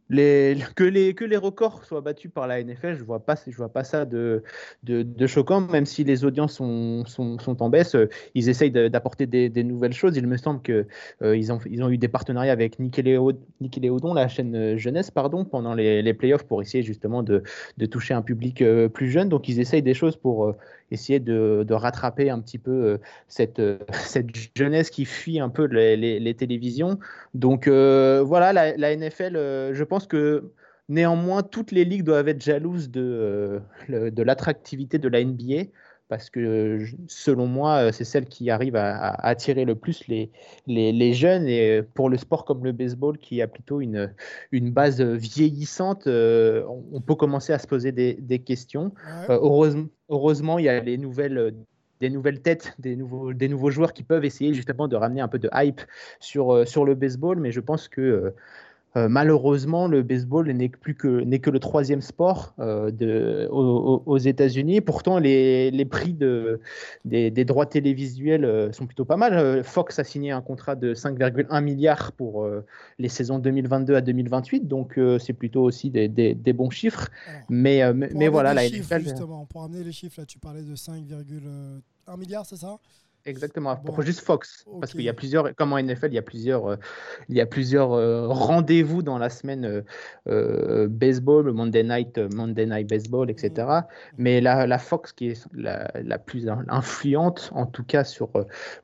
[0.08, 3.34] les, que, les, que les records soient battus par la NFL, je ne vois, pas,
[3.56, 4.42] vois pas ça de,
[4.84, 7.94] de, choquant, même si les audiences sont, sont, en baisse.
[7.94, 10.16] Euh, ils essayent d'apporter des, nouvelles choses.
[10.16, 10.86] Il me semble qu'ils
[11.22, 15.74] euh, ont, ils ont eu des partenariats avec Nickelodeon, la chaîne euh, jeunesse, pardon, pendant
[15.74, 17.42] les, les playoffs pour essayer justement de,
[17.76, 18.62] de toucher un public
[18.94, 19.28] plus jeune.
[19.28, 20.54] Donc ils essayent des choses pour
[20.90, 25.96] essayer de, de rattraper un petit peu cette, cette jeunesse qui fuit un peu les,
[25.96, 26.98] les, télévisions.
[27.34, 29.34] Donc voilà, la, la NFL,
[29.72, 30.52] je pense que
[30.88, 35.70] néanmoins, toutes les ligues doivent être jalouses de, euh, de l'attractivité de la NBA
[36.08, 40.30] parce que selon moi, c'est celle qui arrive à, attirer le plus les,
[40.66, 41.46] les, jeunes.
[41.48, 44.12] Et pour le sport comme le baseball, qui a plutôt une,
[44.52, 48.92] une base vieillissante, euh, on peut commencer à se poser des, des questions.
[49.28, 51.54] Euh, heureusement, heureusement, il y a les nouvelles
[51.98, 55.28] des nouvelles têtes, des nouveaux, des nouveaux joueurs qui peuvent essayer justement de ramener un
[55.28, 55.80] peu de hype
[56.20, 58.34] sur, sur le baseball, mais je pense que
[58.96, 64.18] euh, malheureusement, le baseball n'est plus que n'est que le troisième sport euh, de, aux,
[64.18, 64.80] États-Unis.
[64.80, 66.60] Pourtant, les, les prix de,
[67.04, 69.62] des, des, droits télévisuels euh, sont plutôt pas mal.
[69.64, 72.48] Fox a signé un contrat de 5,1 milliards pour
[72.98, 77.08] les saisons 2022 à 2028, donc c'est plutôt aussi des, des, des, bons chiffres.
[77.50, 82.46] mais mais voilà, la justement, pour amener les chiffres, là, tu parlais de 5,1 milliards,
[82.46, 82.78] c'est ça?
[83.26, 84.64] Exactement, pour juste Fox.
[84.80, 86.76] Parce qu'il y a plusieurs, comme en NFL, il y a plusieurs, euh,
[87.28, 89.82] il y a plusieurs euh, rendez-vous dans la semaine
[90.28, 93.50] euh, baseball, Monday Night, Monday Night Baseball, etc.
[93.56, 93.82] Mmh.
[94.18, 98.30] Mais la, la, Fox, qui est la, la, plus influente, en tout cas sur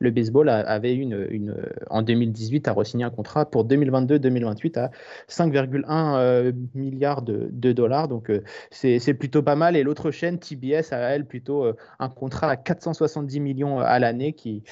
[0.01, 1.55] le baseball, avait une, une,
[1.89, 4.91] en 2018 a re-signé un contrat pour 2022-2028 à
[5.29, 8.09] 5,1 milliards de, de, dollars.
[8.09, 8.33] Donc
[8.73, 9.77] c'est plutôt pas mal.
[9.77, 11.67] Et l'autre chaîne, TBS, a elle plutôt
[12.01, 14.63] un contrat à 470 millions à l'année qui,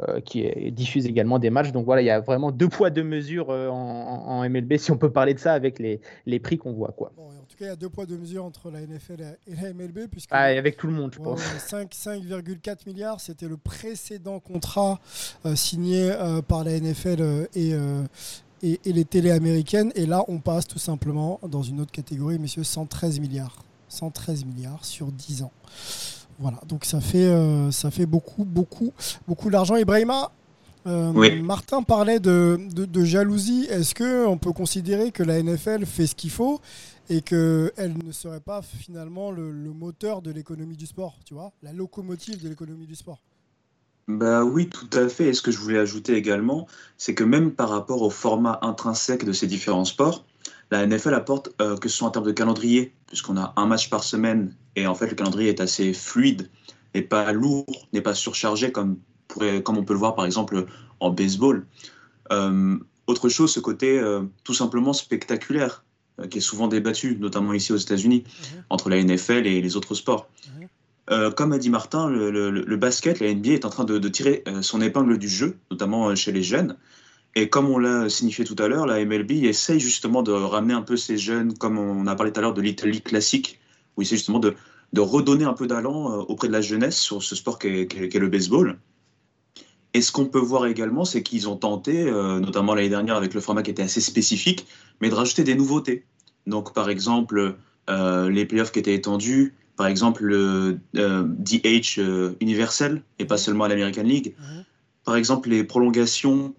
[0.00, 1.72] euh, qui diffuse également des matchs.
[1.72, 4.98] Donc voilà, il y a vraiment deux poids, deux mesures euh, en, MLB, si on
[4.98, 6.92] peut parler de ça, avec les, les prix qu'on voit.
[6.96, 7.12] Quoi.
[7.18, 9.72] en tout cas, il y a deux poids, deux mesures entre la NFL et la
[9.72, 10.08] MLB.
[10.10, 11.40] Puisque, ah, avec tout le monde, je pense.
[11.40, 15.00] 5,4 milliards, c'était le précédent contrat
[15.44, 16.12] euh, signé
[16.48, 17.72] par la NFL et,
[18.62, 19.92] et, et, les télés américaines.
[19.94, 23.64] Et là, on passe tout simplement dans une autre catégorie, messieurs, 113 milliards.
[23.88, 25.52] 113 milliards sur 10 ans.
[26.38, 28.92] Voilà, donc ça fait, euh, ça fait beaucoup, beaucoup,
[29.26, 29.76] beaucoup d'argent.
[29.76, 30.30] Ibrahima,
[30.86, 33.66] euh, Martin parlait de, de, jalousie.
[33.70, 36.60] Est-ce qu'on peut considérer que la NFL fait ce qu'il faut
[37.08, 41.72] et qu'elle ne serait pas finalement le, moteur de l'économie du sport, tu vois, la
[41.72, 43.18] locomotive de l'économie du sport?
[44.08, 45.28] Bah oui, tout à fait.
[45.28, 49.24] Et ce que je voulais ajouter également, c'est que même par rapport au format intrinsèque
[49.24, 50.24] de ces différents sports,
[50.70, 53.88] la NFL apporte euh, que ce soit en termes de calendrier, puisqu'on a un match
[53.90, 56.48] par semaine, et en fait le calendrier est assez fluide,
[56.94, 58.96] n'est pas lourd, n'est pas surchargé comme,
[59.28, 60.66] pourrait, comme on peut le voir par exemple
[61.00, 61.66] en baseball.
[62.32, 62.76] Euh,
[63.06, 65.84] autre chose, ce côté euh, tout simplement spectaculaire,
[66.30, 68.24] qui est souvent débattu, notamment ici aux États-Unis,
[68.70, 70.28] entre la NFL et les autres sports.
[71.10, 73.98] Euh, comme a dit Martin, le, le- le basket, la NBA est en train de,
[73.98, 76.76] de tirer euh, son épingle du jeu, notamment euh, chez les jeunes.
[77.36, 80.82] Et comme on l'a signifié tout à l'heure, la MLB essaye justement de ramener un
[80.82, 83.60] peu ces jeunes, comme on a parlé tout à l'heure de League classique,
[83.96, 84.54] où il essaie justement de,
[84.92, 88.28] de redonner un peu d'allant euh, auprès de la jeunesse sur ce sport qu'est le
[88.28, 88.78] baseball.
[89.94, 93.34] Et ce qu'on peut voir également, c'est qu'ils ont tenté, euh, notamment l'année dernière avec
[93.34, 94.66] le format qui était assez spécifique,
[95.00, 96.04] mais de rajouter des nouveautés.
[96.46, 97.56] Donc par exemple,
[97.90, 103.36] euh, les playoffs qui étaient étendus, par exemple le euh, DH euh, universel et pas
[103.36, 104.34] seulement à l'American League.
[105.04, 106.54] Par exemple, les prolongations,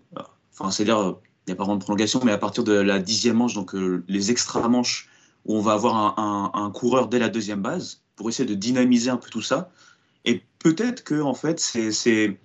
[0.60, 1.14] enfin c'est-à-dire, euh,
[1.48, 3.74] il n'y a pas vraiment de prolongation, mais à partir de la dixième manche, donc
[3.76, 5.10] euh, les extra manches,
[5.46, 8.56] où on va avoir un, un- un coureur dès la deuxième base, pour essayer de
[8.56, 9.70] dynamiser un peu tout ça.
[10.26, 12.38] Et peut-être que en fait, ces, ces,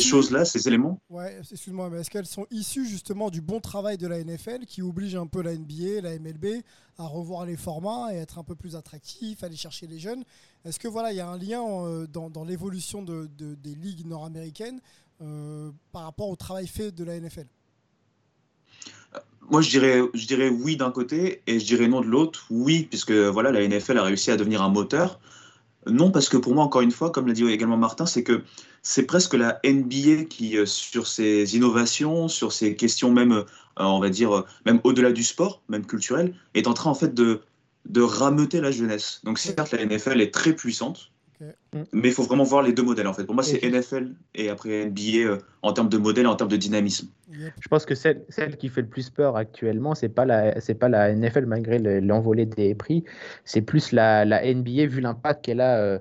[0.00, 4.08] choses-là, ces éléments, Ouais, excuse-moi, mais est-ce qu'elles sont issues justement du bon travail de
[4.08, 6.62] la NFL qui oblige un peu la NBA, la MLB
[6.98, 10.24] à revoir les formats et être un peu plus attractif, aller chercher les jeunes?
[10.64, 13.76] Est-ce que voilà, il y a un lien euh, dans, dans l'évolution de, de- des
[13.76, 14.80] ligues nord-américaines
[15.92, 17.46] par rapport au travail fait de la NFL
[19.50, 22.46] Moi, je dirais, je dirais oui d'un côté et je dirais non de l'autre.
[22.50, 25.20] Oui, puisque voilà, la NFL a réussi à devenir un moteur.
[25.86, 28.42] Non, parce que pour moi, encore une fois, comme l'a dit également Martin, c'est que
[28.82, 33.44] c'est presque la NBA qui, euh, sur ces innovations, sur ces questions même, euh,
[33.76, 37.14] on va dire, euh, même au-delà du sport, même culturel, est en train en fait
[37.14, 37.40] de,
[37.88, 39.20] de rameuter la jeunesse.
[39.24, 41.12] Donc certes, la NFL est très puissante,
[41.92, 43.24] mais il faut vraiment voir les deux modèles en fait.
[43.24, 46.50] Pour moi, c'est NFL et après NBA euh, en termes de modèle et en termes
[46.50, 47.08] de dynamisme.
[47.30, 50.74] Je pense que celle, celle qui fait le plus peur actuellement, c'est pas la, c'est
[50.74, 53.04] pas la NFL malgré le- l'envolée des prix,
[53.44, 55.98] c'est plus la, la NBA vu l'impact qu'elle a euh,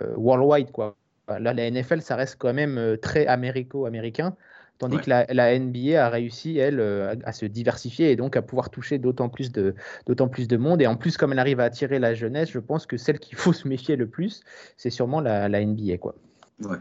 [0.00, 0.96] euh, worldwide quoi.
[1.28, 4.34] Là, la NFL, ça reste quand même très américo-américain,
[4.78, 5.02] tandis Ouais.
[5.02, 8.42] que la, la NBA a réussi elle euh, à, à se diversifier et donc à
[8.42, 9.74] pouvoir toucher d'autant plus de,
[10.06, 10.80] d'autant plus de monde.
[10.80, 13.36] Et en plus, comme elle arrive à attirer la jeunesse, je pense que celle qu'il
[13.36, 14.42] faut se méfier le plus,
[14.76, 16.14] c'est sûrement la, la NBA quoi.
[16.60, 16.76] Ouais.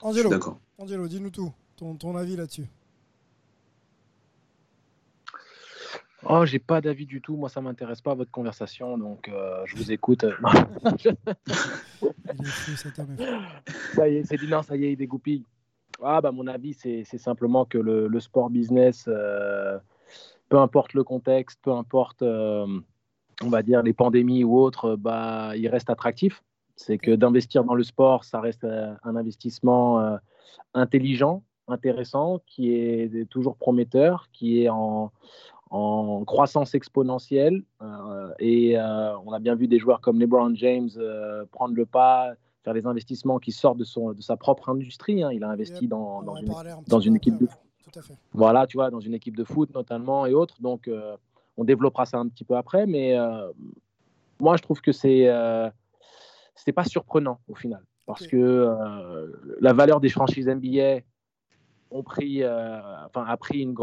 [0.00, 2.66] Angelo, dis-nous tout, ton, ton avis là-dessus.
[6.24, 7.36] Oh, j'ai pas d'avis du tout.
[7.36, 10.24] Moi, ça m'intéresse pas votre conversation, donc euh, je vous écoute.
[13.94, 15.44] Ça y est, c'est dit non, ça y est, il dégoupille.
[16.02, 19.78] Ah, bah, mon avis, c'est simplement que le, sport business, euh,
[20.48, 22.66] peu importe le contexte, peu importe, euh,
[23.42, 26.42] on va dire, les pandémies ou autres, bah, il reste attractif.
[26.76, 30.16] C'est que d'investir dans le sport, ça reste euh, un investissement euh,
[30.74, 35.10] intelligent, intéressant, qui est toujours prometteur, qui est en,
[35.70, 37.62] en croissance exponentielle.
[37.82, 41.86] euh, et euh, on a bien vu des joueurs comme LeBron James euh, prendre le
[41.86, 42.34] pas,
[42.68, 45.22] faire des investissements qui sortent de, son, de sa propre industrie.
[45.22, 45.30] hein.
[45.32, 48.14] Il a investi dans, dans une, un dans équipe de fait.
[48.32, 50.60] voilà, tu vois, dans une équipe de foot notamment et autres.
[50.60, 51.16] Donc, euh,
[51.56, 52.86] on développera ça un petit peu après.
[52.86, 53.50] Mais euh,
[54.40, 55.70] moi, je trouve que c'est euh,
[56.54, 57.82] c'est pas surprenant au final.
[58.06, 61.00] Parce que euh, la valeur des franchises NBA
[61.90, 63.74] ont pris, enfin, a pris une-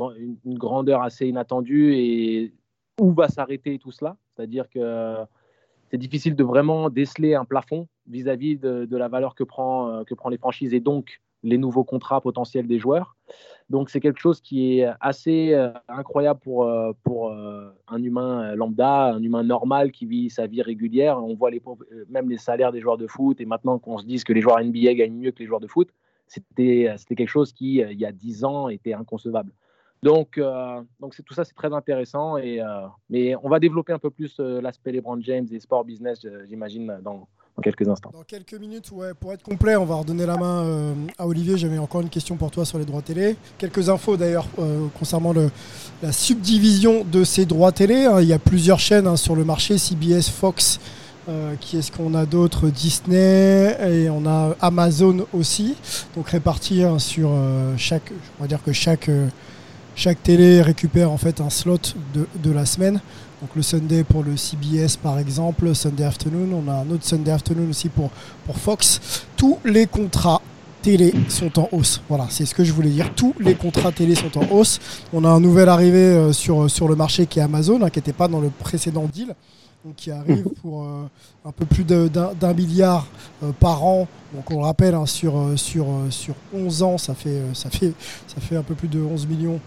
[0.46, 1.94] une grandeur assez inattendue.
[1.96, 2.54] Et
[3.02, 4.16] où va s'arrêter tout cela?
[4.36, 5.16] C'est-à-dire que
[5.90, 10.14] c'est difficile de vraiment déceler un plafond vis-à-vis de, la valeur que prend, euh, que
[10.14, 13.16] prend les franchises et donc les nouveaux contrats potentiels des joueurs.
[13.70, 19.14] Donc c'est quelque chose qui est assez euh, incroyable pour, euh, pour un humain lambda,
[19.14, 21.24] un humain normal qui vit sa vie régulière.
[21.24, 21.52] On voit
[22.10, 24.60] même les salaires des joueurs de foot et maintenant qu'on se dise que les joueurs
[24.60, 25.90] NBA gagnent mieux que les joueurs de foot,
[26.28, 29.52] c'était quelque chose qui, il y a 10 ans, était inconcevable.
[30.02, 30.40] Donc,
[31.00, 32.38] donc tout ça, c'est très intéressant.
[32.38, 32.62] Et,
[33.10, 37.28] mais on va développer un peu plus l'aspect LeBron James et sport business, j'imagine, dans,
[37.58, 38.10] dans quelques instants.
[38.14, 41.58] Dans quelques minutes, ouais, pour être complet, on va redonner la main euh, à Olivier.
[41.58, 43.38] J'avais encore une question pour toi sur les droits télé.
[43.58, 45.50] Quelques infos d'ailleurs euh, concernant le,
[46.04, 48.06] la subdivision de ces droits télé.
[48.06, 48.20] hein.
[48.22, 50.80] Il y a plusieurs chaînes hein, sur le marché CBS, Fox.
[51.30, 52.68] euh, qui est-ce qu'on a d'autres?
[52.70, 55.76] Disney et on a Amazon aussi,
[56.16, 57.32] donc répartis hein, sur
[57.78, 58.12] chaque.
[58.38, 59.10] On va dire que chaque
[59.96, 61.80] chaque télé récupère en fait un slot
[62.14, 63.00] de, de la semaine.
[63.42, 67.32] Donc le Sunday pour le CBS par exemple, Sunday Afternoon, on a un autre Sunday
[67.32, 68.10] Afternoon aussi pour,
[68.46, 69.26] pour Fox.
[69.36, 70.42] Tous les contrats
[70.82, 72.02] télé sont en hausse.
[72.08, 73.14] Voilà, c'est ce que je voulais dire.
[73.14, 74.80] Tous les contrats télé sont en hausse.
[75.12, 78.00] On a un nouvel arrivé euh, sur, sur le marché qui est Amazon, hein, qui
[78.00, 79.36] n'était pas dans le précédent deal.
[79.84, 80.88] donc qui arrive pour
[81.44, 83.06] un peu plus d'un milliard
[83.60, 84.08] par an.
[84.34, 87.94] Donc on le rappelle, hein, sur, sur, sur 11 ans, ça fait, ça, fait,
[88.28, 89.60] ça fait un peu plus de 11 millions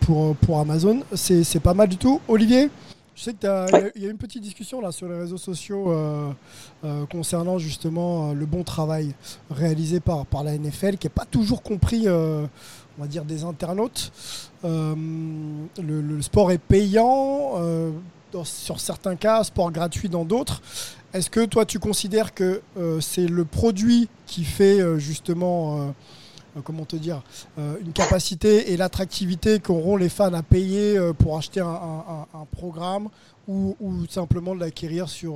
[0.00, 1.00] pour, pour Amazon.
[1.14, 2.20] C'est pas mal du tout.
[2.26, 2.70] Olivier?
[3.14, 6.32] Je sais qu'il y a une petite discussion là sur les réseaux sociaux euh,
[6.84, 9.14] euh, concernant justement euh, le bon travail
[9.50, 12.48] réalisé par, par la NFL, qui n'est pas toujours compris, on
[12.98, 14.12] va dire, des internautes.
[14.62, 17.52] Le, sport est payant
[18.42, 20.60] sur certains cas, sport gratuit dans d'autres.
[21.12, 22.62] Est-ce que toi tu considères que
[23.00, 25.90] c'est le produit qui fait justement euh,
[26.62, 27.22] comment te dire,
[27.58, 33.08] euh, une capacité et l'attractivité qu'auront les fans à payer euh, pour acheter un, programme
[33.48, 33.74] ou,
[34.08, 35.34] simplement de l'acquérir sur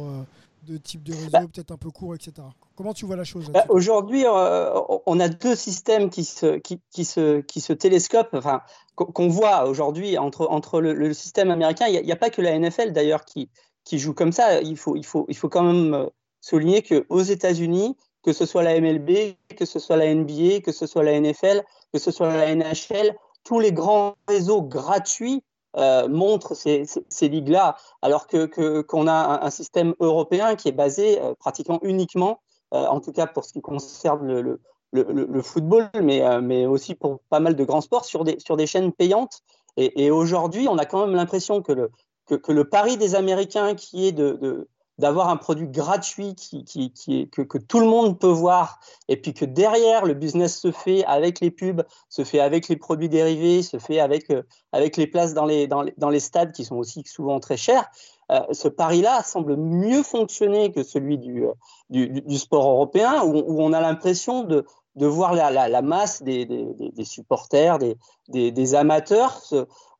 [0.66, 1.40] de types de réseaux bah.
[1.52, 2.32] peut-être un peu courts, etc.
[2.76, 7.40] Comment tu vois la chose bah, Aujourd'hui, on a deux systèmes qui se, qui, se,
[7.40, 8.62] qui se télescopent, enfin,
[8.94, 11.86] qu'on voit aujourd'hui entre, entre le, système américain.
[11.88, 13.50] Il n'y a, pas que la NFL d'ailleurs qui,
[13.84, 14.60] qui joue comme ça.
[14.60, 16.08] Il faut, il faut, il faut quand même
[16.40, 17.96] souligner qu'aux États-Unis,
[18.28, 21.64] que ce soit la MLB, que ce soit la NBA, que ce soit la NFL,
[21.94, 25.42] que ce soit la NHL, tous les grands réseaux gratuits
[25.78, 26.84] euh, montrent ces,
[27.22, 32.40] ligues-là, alors que qu'on a un, système européen qui est basé euh, pratiquement uniquement,
[32.74, 34.58] euh, en tout cas pour ce qui concerne
[34.92, 38.66] le, football, mais, mais aussi pour pas mal de grands sports, sur des, sur des
[38.66, 39.40] chaînes payantes.
[39.78, 41.90] Et, aujourd'hui, on a quand même l'impression que le,
[42.26, 47.20] que, le pari des Américains, qui est de d'avoir un produit gratuit qui, qui, qui
[47.20, 50.72] est, que, que, tout le monde peut voir, et puis que derrière, le business se
[50.72, 54.96] fait avec les pubs, se fait avec les produits dérivés, se fait avec, euh, avec
[54.96, 57.88] les places dans les, dans, les, dans les stades qui sont aussi souvent très chers.
[58.30, 61.52] Euh, ce pari-là semble mieux fonctionner que celui du, euh,
[61.90, 66.44] du, du sport européen, où, on a l'impression de, de voir la, la, masse des,
[66.44, 67.96] des, des, supporters, des,
[68.28, 69.40] des amateurs,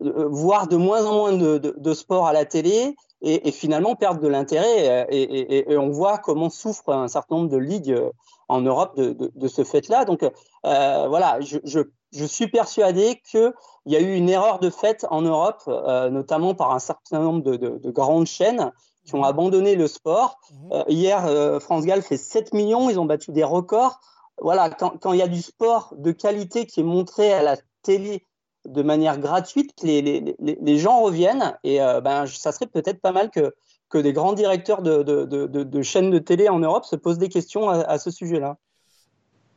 [0.00, 4.20] voir de moins en moins de, de, de sport à la télé, et, finalement perdre
[4.20, 4.88] de l'intérêt.
[4.88, 8.10] Euh, et, on voit comment souffre un certain nombre de ligues euh,
[8.48, 10.04] en Europe de, ce fait-là.
[10.04, 13.52] Donc euh, voilà, je, suis persuadé qu'il
[13.86, 15.62] y a eu une erreur de fait en Europe,
[16.10, 18.72] notamment par un certain nombre de, grandes chaînes
[19.04, 20.40] qui ont abandonné le sport.
[20.50, 20.84] Mhm.
[20.88, 24.00] hier, France Gall fait 7 millions, ils ont battu des records.
[24.40, 28.24] Voilà, quand il y a du sport de qualité qui est montré à la télé
[28.68, 31.56] de manière gratuite, les, les, gens reviennent.
[31.64, 33.54] Et euh, ben, ça serait peut-être pas mal que,
[33.98, 38.10] des grands directeurs de, chaînes de télé en Europe se posent des questions à, ce
[38.10, 38.56] sujet-là.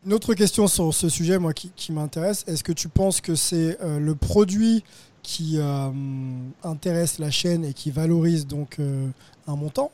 [0.06, 3.36] Une autre question sur ce sujet, moi, qui, qui m'intéresse, est-ce que tu penses que
[3.36, 4.84] c'est euh, le produit
[5.22, 5.90] qui euh,
[6.64, 8.80] intéresse la chaîne et qui valorise donc
[9.48, 9.92] un montant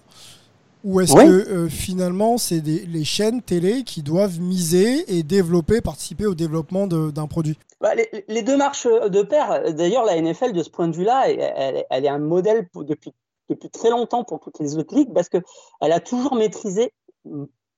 [0.87, 6.25] ou est-ce que euh, finalement, c'est les chaînes télé qui doivent miser et développer, participer
[6.25, 7.91] au développement d'un produit bah,
[8.29, 9.73] les, deux marchent de pair.
[9.73, 13.13] D'ailleurs, la NFL, de ce point de vue-là, elle, elle, est un modèle depuis,
[13.49, 15.43] depuis très longtemps pour toutes les autres ligues parce qu'elle
[15.81, 16.93] a toujours maîtrisé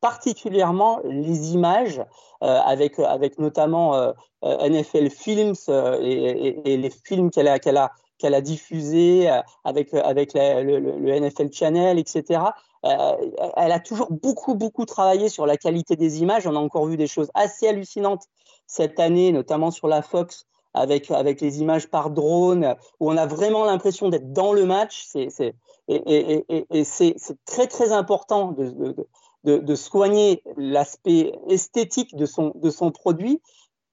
[0.02, 2.00] particulièrement les images,
[2.44, 8.36] euh, avec, avec notamment euh, NFL Films et, les films qu'elle a, qu'elle a, qu'elle
[8.36, 9.28] a diffusés
[9.64, 12.40] avec, avec le, le, NFL Channel, etc.
[12.86, 13.18] Euh,
[13.58, 16.48] elle a toujours beaucoup, beaucoup travaillé sur la qualité des images.
[16.48, 18.24] On a encore vu des choses assez hallucinantes
[18.68, 23.26] cette année, notamment sur la Fox, avec, avec les images par drone, où on a
[23.26, 25.06] vraiment l'impression d'être dans le match.
[25.08, 25.56] C'est, c'est,
[25.88, 27.16] et, et, et, c'est,
[27.46, 28.96] très, très important de,
[29.44, 33.42] de, de, soigner l'aspect esthétique de son, de son produit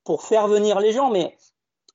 [0.05, 1.11] pour faire venir les gens.
[1.11, 1.37] Mais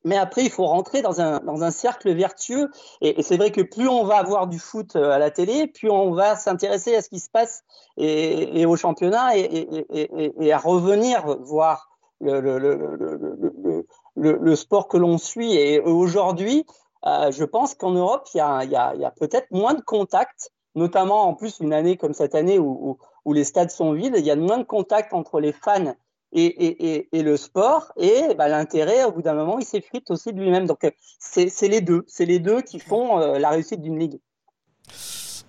[0.03, 2.69] mais après, il faut rentrer dans un, dans un cercle vertueux.
[3.01, 5.89] Et, c'est vrai que plus on va avoir du foot euh, à la télé, plus
[5.89, 7.63] on va s'intéresser à ce qui se passe
[7.97, 15.53] et, au championnat et, à revenir voir le, le, le, le sport que l'on suit.
[15.53, 16.65] Et aujourd'hui,
[17.05, 21.27] euh, je pense qu'en Europe, il y a, a, a peut-être moins de contacts, notamment
[21.27, 24.15] en plus une année comme cette année où, où les stades sont vides.
[24.17, 25.95] Il y a moins de contacts entre les fans
[26.33, 30.39] et, et, le sport, et bah, l'intérêt, au bout d'un moment, il s'effrite aussi de
[30.39, 30.65] lui-même.
[30.65, 32.03] Donc, euh, c'est les deux.
[32.07, 34.19] C'est les deux qui font euh, la réussite d'une ligue.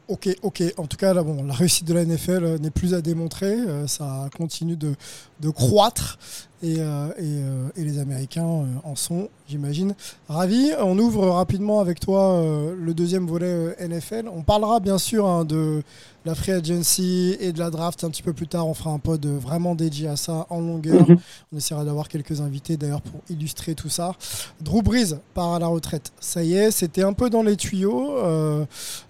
[0.09, 0.63] Ok, ok.
[0.77, 3.57] En tout cas, bon, la réussite de la NFL euh, n'est plus à démontrer.
[3.87, 6.19] ça continue de croître
[6.63, 7.41] et, et,
[7.77, 9.95] et, les Américains en sont, j'imagine,
[10.29, 10.71] ravis.
[10.81, 12.43] On ouvre rapidement avec toi
[12.77, 14.29] le deuxième volet NFL.
[14.33, 15.83] On parlera bien sûr hein, de
[16.25, 18.67] la free agency et de la draft un petit peu plus tard.
[18.67, 21.09] On fera un pod vraiment dédié à ça en longueur.
[21.09, 21.19] Mhm.
[21.53, 24.13] On essaiera d'avoir quelques invités d'ailleurs pour illustrer tout ça.
[24.61, 26.13] Drew Brees part à la retraite.
[26.21, 28.17] Ça y est, c'était un peu dans les tuyaux.
[28.19, 28.65] Euh,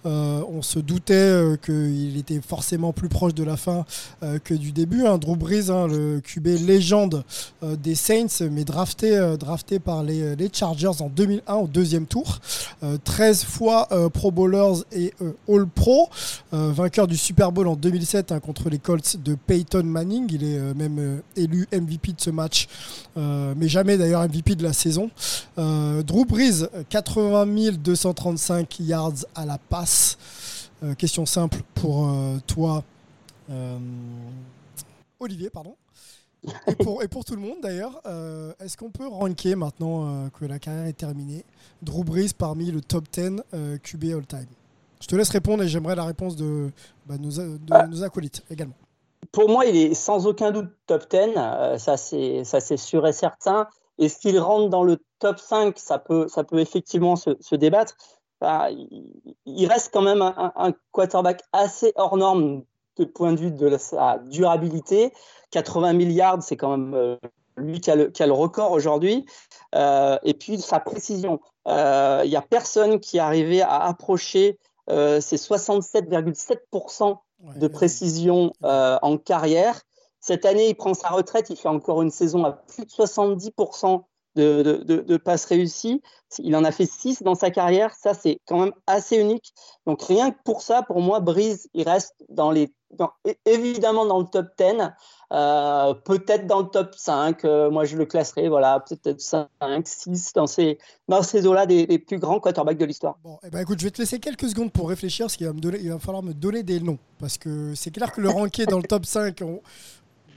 [0.05, 3.85] euh, on se doutait euh, qu'il était forcément plus proche de la fin
[4.43, 5.05] que du début.
[5.05, 5.17] Hein.
[5.17, 7.21] Drew Brees, hein, le QB légende euh,
[7.61, 12.39] des Saints, mais drafté, euh, drafté par les, les, Chargers en 2001 au deuxième tour.
[13.03, 15.13] 13 fois Pro Bowlers et
[15.47, 16.09] All Pro.
[16.51, 20.27] vainqueur du Super Bowl en 2007 hein, contre les Colts de Peyton Manning.
[20.31, 22.67] Il est même élu MVP de ce match,
[23.15, 25.09] mais jamais d'ailleurs MVP de la saison.
[25.57, 30.17] Drew Brees, 80 235 yards à la passe.
[30.97, 32.13] question simple pour
[32.45, 32.83] toi,
[35.19, 35.75] Olivier, pardon.
[36.67, 40.29] Et pour, et pour tout le monde d'ailleurs, euh, est-ce qu'on peut ranker maintenant euh,
[40.29, 41.45] que la carrière est terminée
[41.81, 44.47] Drew Brees parmi le top 10 euh, QB all-time
[44.99, 46.69] Je te laisse répondre et j'aimerais la réponse de,
[47.05, 47.87] bah, nos, de ah.
[47.87, 48.75] nos, acolytes également.
[49.31, 51.33] Pour moi, il est sans aucun doute top 10,
[51.77, 53.67] ça c'est sûr et certain.
[53.97, 57.95] Et s'il rentre dans le top 5, ça peut, ça peut effectivement se, se débattre.
[58.41, 58.67] Bah,
[59.45, 62.63] il, reste quand même un, un quarterback assez hors norme
[62.97, 65.13] de point de vue de sa durabilité.
[65.51, 67.15] 80 milliards, c'est quand même euh,
[67.57, 69.25] lui qui a le, qui a le record aujourd'hui.
[69.75, 71.39] Euh, et puis sa précision.
[71.65, 74.57] Il euh, n'y a personne qui est arrivé à approcher
[74.89, 77.17] ces 67,7%
[77.55, 79.81] de précision en carrière.
[80.19, 84.03] Cette année, il prend sa retraite, il fait encore une saison à plus de 70%
[84.35, 86.01] de, de, de, passes réussies.
[86.39, 87.93] Il en a fait 6 dans sa carrière.
[87.93, 89.53] Ça, c'est quand même assez unique.
[89.85, 92.15] Donc, rien que pour ça, pour moi, Brise, il reste
[93.45, 94.91] évidemment dans le top 10,
[95.31, 97.45] euh, peut-être dans le top 5.
[97.45, 99.47] Euh, moi, je le classerai, voilà, peut-être 5,
[99.85, 100.77] 6 dans ces,
[101.07, 103.17] dans ces eaux-là des, plus grands quarterbacks de l'histoire.
[103.23, 105.53] Bon, eh ben, écoute, je vais te laisser quelques secondes pour réfléchir, parce qu'il va,
[105.77, 106.99] il va falloir me donner des noms.
[107.19, 109.41] Parce que c'est clair que le ranké dans le top 5,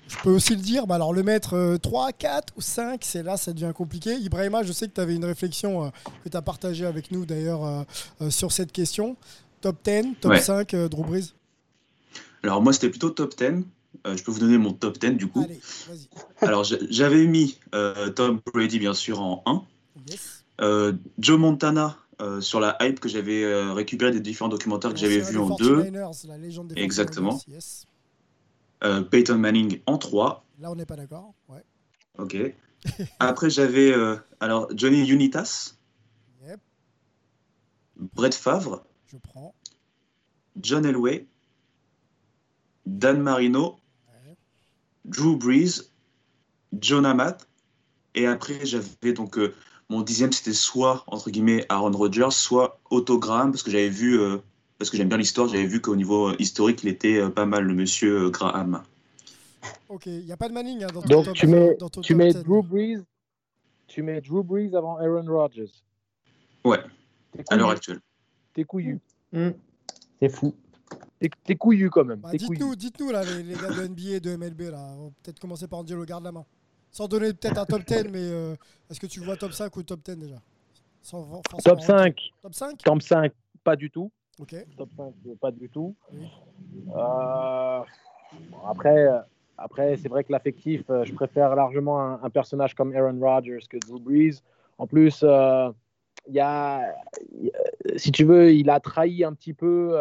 [0.08, 3.22] je peux aussi le dire, bah alors le mettre 3, euh, 4 ou 5, c'est
[3.22, 4.14] là, ça devient compliqué.
[4.14, 5.90] Ibrahima, je sais que tu avais une réflexion
[6.24, 7.84] que tu as partagée avec nous d'ailleurs
[8.30, 9.16] sur cette question.
[9.60, 11.32] Top 10, top 5, Drew Brees
[12.46, 13.64] alors moi, c'était plutôt top 10.
[14.06, 15.46] Euh, je peux vous donner mon top 10 du coup.
[16.40, 19.62] Alors j'avais mis euh, Tom Brady bien sûr en 1.
[20.60, 21.96] Euh, Joe Montana
[22.40, 25.90] sur la hype que j'avais récupéré des différents documentaires que j'avais vus en 2.
[26.76, 27.38] Exactement.
[29.10, 30.44] Peyton Manning en 3.
[30.60, 31.34] Là on n'est pas d'accord.
[31.48, 31.64] Ouais.
[32.18, 32.36] Ok.
[33.18, 33.94] Après j'avais
[34.40, 35.72] alors Johnny Unitas.
[37.96, 38.84] Brett Favre.
[39.06, 39.54] Je prends.
[40.60, 41.26] John Elway.
[42.86, 43.80] Dan Marino,
[45.04, 45.90] Drew Brees,
[46.72, 47.38] John Amat.
[48.14, 49.54] Et après, j'avais donc euh,
[49.88, 54.18] mon dixième, c'était soit entre guillemets Aaron Rodgers, soit Otto Graham, parce que j'avais vu,
[54.18, 54.38] euh,
[54.78, 57.64] parce que j'aime bien l'histoire, j'avais vu qu'au niveau euh, historique, il était pas mal
[57.64, 58.82] le monsieur Graham.
[59.88, 62.32] Ok, il n'y a pas de Manning hein, dans ton Donc tu mets, tu mets
[62.32, 63.02] Drew Brees,
[63.86, 65.70] tu mets Drew Brees avant Aaron Rodgers.
[66.64, 66.80] Ouais.
[67.48, 68.00] À l'heure actuelle.
[68.54, 69.00] T'es couillu.
[69.32, 69.50] Hmm.
[70.20, 70.54] C'est fou.
[71.44, 72.20] T'es couillu quand même.
[72.20, 74.94] Bah, dites-nous, dites-nous là, les, gars de NBA et de MLB là.
[74.98, 76.44] On va peut-être commencer par Angelo, garde la main.
[76.90, 78.54] Sans donner peut-être un top 10, mais euh,
[78.90, 80.42] est-ce que tu vois top 5 ou top 10 déjà?
[81.64, 82.20] Top 5.
[82.42, 84.10] Top 5 Top 5, pas du tout.
[84.40, 84.54] Ok.
[84.76, 85.94] Top 5, pas du tout.
[86.94, 87.80] Euh,
[88.66, 89.08] après,
[89.56, 93.78] après c'est vrai que l'affectif, euh, je préfère largement un, personnage comme Aaron Rodgers que
[93.78, 94.42] Drew Brees.
[94.78, 96.94] En plus, il y a,
[97.96, 99.94] si tu veux, il a trahi un petit peu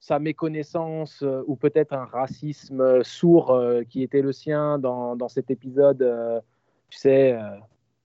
[0.00, 5.16] sa méconnaissance euh, ou peut-être un racisme euh, sourd euh, qui était le sien dans,
[5.16, 6.42] dans cet épisode,
[6.88, 7.38] tu sais,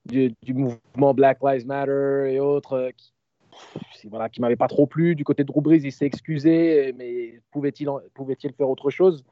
[0.04, 3.13] du, du, mouvement Black Lives Matter et autres, qui,
[4.08, 5.14] voilà, qui m'avait pas trop plu.
[5.14, 9.24] Du côté de Drew il s'est excusé, mais pouvait-il pouvait faire autre chose?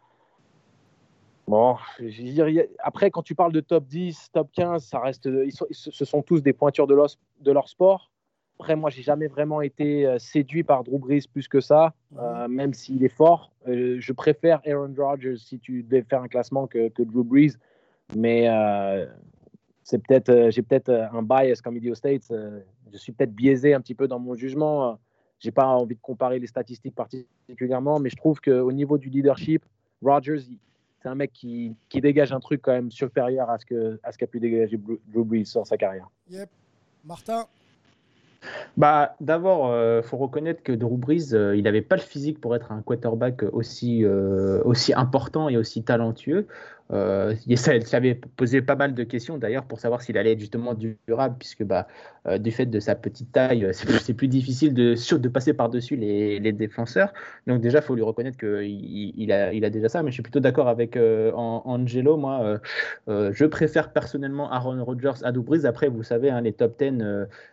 [1.48, 2.46] Bon, je dire,
[2.78, 6.40] après, quand tu parles de top 10, top 15, ça reste, ils ce sont tous
[6.40, 6.96] des pointures de,
[7.40, 8.12] de leur sport.
[8.58, 12.46] Après, moi, j'ai jamais vraiment été euh, séduit par Drew Brees plus que ça, euh,
[12.46, 13.50] même s'il est fort.
[13.66, 17.54] Euh, je préfère Aaron Rodgers si tu devais faire un classement que, que Drew Brees,
[18.14, 18.46] mais
[19.82, 22.32] c'est peut-être, j'ai peut-être un bias comme il dit aux States.
[22.92, 24.98] Je suis peut-être biaisé un petit peu dans mon jugement.
[25.38, 29.64] J'ai pas envie de comparer les statistiques particulièrement, mais je trouve qu'au niveau du leadership,
[30.02, 30.42] Rodgers,
[31.02, 34.12] c'est un mec qui, qui, dégage un truc quand même supérieur à ce que à
[34.12, 36.08] ce qu'a pu dégager Drew Brees dans sa carrière.
[36.30, 36.48] Yep.
[37.04, 37.46] Martin,
[38.76, 42.40] bah, d'abord, il euh, faut reconnaître que Drew Brees, euh, il n'avait pas le physique
[42.40, 46.46] pour être un quarterback aussi, euh, aussi important et aussi talentueux.
[46.92, 50.74] Euh, ça, avait posé pas mal de questions d'ailleurs pour savoir s'il allait être justement
[50.74, 51.86] durable, puisque bah,
[52.26, 56.52] euh, du fait de sa petite taille, euh, c'est plus, difficile de, passer par-dessus les,
[56.52, 57.12] défenseurs.
[57.46, 60.40] Donc déjà, il faut lui reconnaître qu'il il a, déjà ça, mais je suis plutôt
[60.40, 60.98] d'accord avec
[61.34, 62.16] Angelo.
[62.16, 62.60] Moi,
[63.08, 65.64] je préfère personnellement Aaron Rodgers à Brees.
[65.64, 67.02] Après, vous savez, hein, les top 10,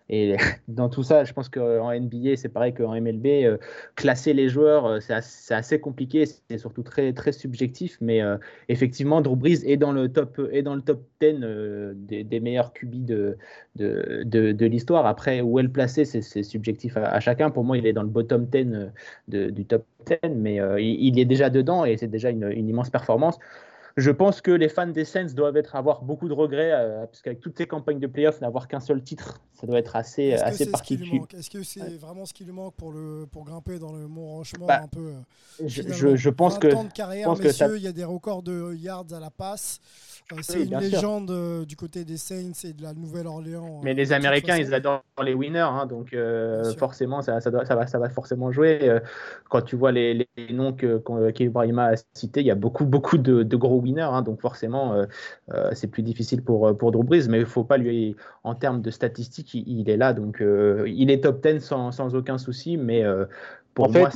[0.09, 0.35] et
[0.67, 3.57] dans tout ça, je pense qu'en NBA, c'est pareil qu'en MLB,
[3.95, 8.21] classer les joueurs, c'est assez, assez, compliqué, c'est surtout très, très subjectif, mais
[8.67, 12.73] effectivement, Drew Brees est dans le top, est dans le top 10 euh, des, meilleurs
[12.73, 13.37] QB de,
[13.75, 15.05] de, de, l'histoire.
[15.05, 17.51] Après, où est le placer, c'est subjectif à, chacun.
[17.51, 18.91] Pour moi, il est dans le bottom 10
[19.27, 22.89] de, du top 10, mais euh, il, est déjà dedans et c'est déjà une immense
[22.89, 23.37] performance.
[23.99, 27.21] Je pense que les fans des Saints doivent être, avoir beaucoup de regrets, euh, parce
[27.21, 30.69] qu'avec toutes ces campagnes de playoffs, n'avoir qu'un seul titre, ça doit être assez, assez
[30.71, 31.21] particulier.
[31.37, 34.41] Est-ce que c'est vraiment ce qui lui manque pour, le, pour grimper dans le Mont
[34.59, 35.13] Bah, un peu euh,
[35.65, 38.05] je, je, je pense 20 que, de carrière, pense que ça- il y a des
[38.05, 39.79] records de yards à la passe.
[40.31, 43.81] Euh, c'est Oui, une légende euh, du côté des Saints et de la Nouvelle-Orléans.
[43.83, 46.15] Mais les Américains, ils adorent les winners, hein, donc
[46.77, 48.99] forcément, ça, ça, doit- ça va, ça va forcément jouer.
[49.49, 52.85] Quand tu vois les, les noms que qu'on- qu'Ibrahima a cités, il y a beaucoup,
[52.85, 55.05] beaucoup de, de gros winners, hein, donc forcément, euh,
[55.53, 58.81] euh, c'est plus difficile pour, pour Drew Brees, mais il faut pas lui, en termes
[58.81, 62.37] de statistiques, il, il est là, donc euh, il est top 10 sans, sans aucun
[62.37, 63.25] souci, mais euh,
[63.73, 64.09] pour En moi,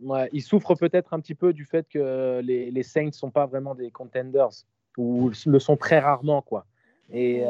[0.00, 3.30] Ouais, il souffre peut-être un petit peu du fait que les, les Saints ne sont
[3.32, 4.50] pas vraiment des contenders,
[4.96, 6.66] ou le sont très rarement, quoi.
[7.10, 7.48] Et euh,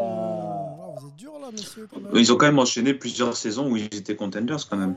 [0.96, 1.86] vous êtes dur là, monsieur.
[1.92, 2.12] quand même.
[2.14, 4.94] Ils ont quand même enchaîné plusieurs saisons où ils étaient contenders quand même.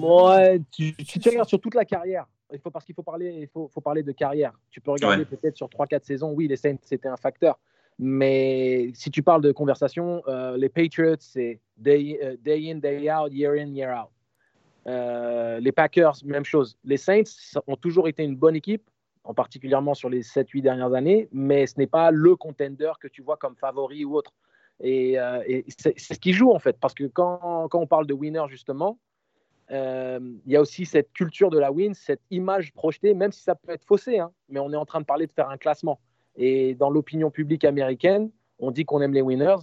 [0.00, 3.38] ouais, tu, tu, tu regardes sur toute la carrière, il faut, parce qu'il faut parler,
[3.40, 4.52] il faut, faut parler de carrière.
[4.70, 5.24] Tu peux regarder Ouais.
[5.24, 7.58] peut-être sur 3-4 saisons, oui, les Saints, c'était un facteur.
[7.98, 13.10] Mais si tu parles de conversation, euh, les Patriots, c'est day, euh, day in, day
[13.12, 14.08] out, year in, year out.
[14.86, 16.78] Euh, les Packers, même chose.
[16.84, 18.82] Les Saints ont toujours été une bonne équipe,
[19.24, 23.20] en particulièrement sur les 7-8 dernières années, mais ce n'est pas le contender que tu
[23.20, 24.32] vois comme favori ou autre.
[24.82, 28.06] Et, euh, et c'est ce qui joue en fait, parce que quand, quand on parle
[28.06, 28.98] de winner justement,
[29.70, 33.54] il y a aussi cette culture de la win, cette image projetée, même si ça
[33.54, 36.00] peut être faussé, hein, mais on est en train de parler de faire un classement.
[36.36, 39.56] Et dans l'opinion publique américaine, on dit qu'on aime les winners.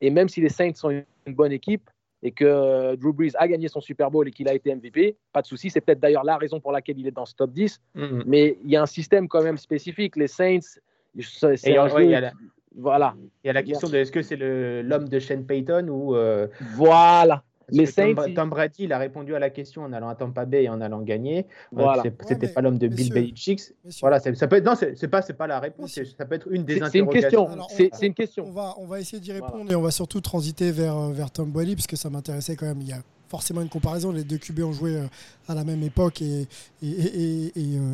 [0.00, 1.88] Et même si les Saints sont une bonne équipe
[2.22, 5.16] et que euh, Drew Brees a gagné son Super Bowl et qu'il a été MVP,
[5.32, 5.70] pas de souci.
[5.70, 7.80] C'est peut-être d'ailleurs la raison pour laquelle il est dans ce top 10.
[7.94, 8.24] Mhm.
[8.26, 10.16] Mais il y a un système quand même spécifique.
[10.16, 10.58] Les Saints,
[11.56, 12.32] c'est un ouais, jeu- il y a la-
[12.76, 13.14] Voilà.
[13.44, 16.14] il y a la question de est-ce que c'est l'homme de Shane Payton ou.
[16.14, 17.42] euh, Voilà.
[17.76, 20.64] Parce que Tom, Brady, il a répondu à la question en allant à Tampa Bay
[20.64, 21.40] et en allant gagner.
[21.40, 21.42] Euh,
[21.72, 22.02] Voilà.
[22.26, 23.60] C'était mais pas l'homme de Bill Belichick.
[24.00, 26.78] Voilà, ça peut être, non, c'est pas, pas la réponse, ça peut être une des
[26.78, 27.48] C'est c'est une question.
[27.48, 27.90] interrogations.
[27.94, 28.50] C'est une On question.
[28.50, 29.46] va, on va essayer d'y Voilà.
[29.46, 32.66] répondre et on va surtout transiter vers, euh, vers Tom Brady puisque ça m'intéressait quand
[32.66, 32.80] même.
[32.80, 32.98] Il y a
[33.28, 34.10] forcément une comparaison.
[34.10, 35.06] Les deux QB ont joué euh,
[35.48, 36.48] à la même époque et,
[36.82, 37.52] et,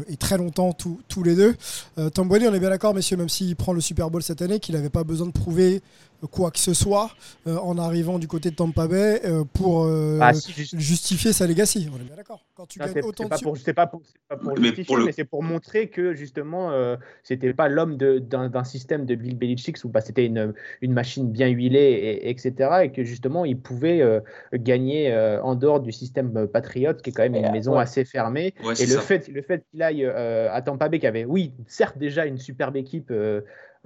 [0.09, 1.55] et- très longtemps tous tous les deux.
[1.99, 4.41] Euh, Tom Brady, on est bien d'accord, messieurs, même s'il prend le Super Bowl cette
[4.41, 5.83] année, qu'il n'avait pas besoin de prouver
[6.31, 7.11] quoi que ce soit
[7.47, 11.33] euh, en arrivant du côté de Tampa Bay euh, pour euh, Ah, si, juste- justifier
[11.33, 11.89] sa legacy.
[11.93, 12.45] On est bien d'accord.
[12.55, 14.37] Quand tu Non, gagnes c'est autant c'est de pas pour, c'est pas pour, c'est pas
[14.37, 17.97] pour Mais justifier, pour le- mais c'est pour montrer que justement, euh, c'était pas l'homme
[17.97, 21.79] d'un système de Bill Belichick où bah, c'était une, une machine bien huilée,
[22.23, 22.53] et, etc.
[22.85, 24.21] Et que justement, il pouvait euh,
[24.55, 27.75] gagner euh, en dehors du système euh, Patriot, qui est quand même Et, une maison
[27.77, 27.83] ouais.
[27.83, 28.55] assez fermée.
[28.65, 29.01] Ouais, et le ça.
[29.01, 32.39] fait, le fait qu'il aille euh, à Tampa Bay, qui avait, oui, certes déjà une
[32.39, 33.11] superbe équipe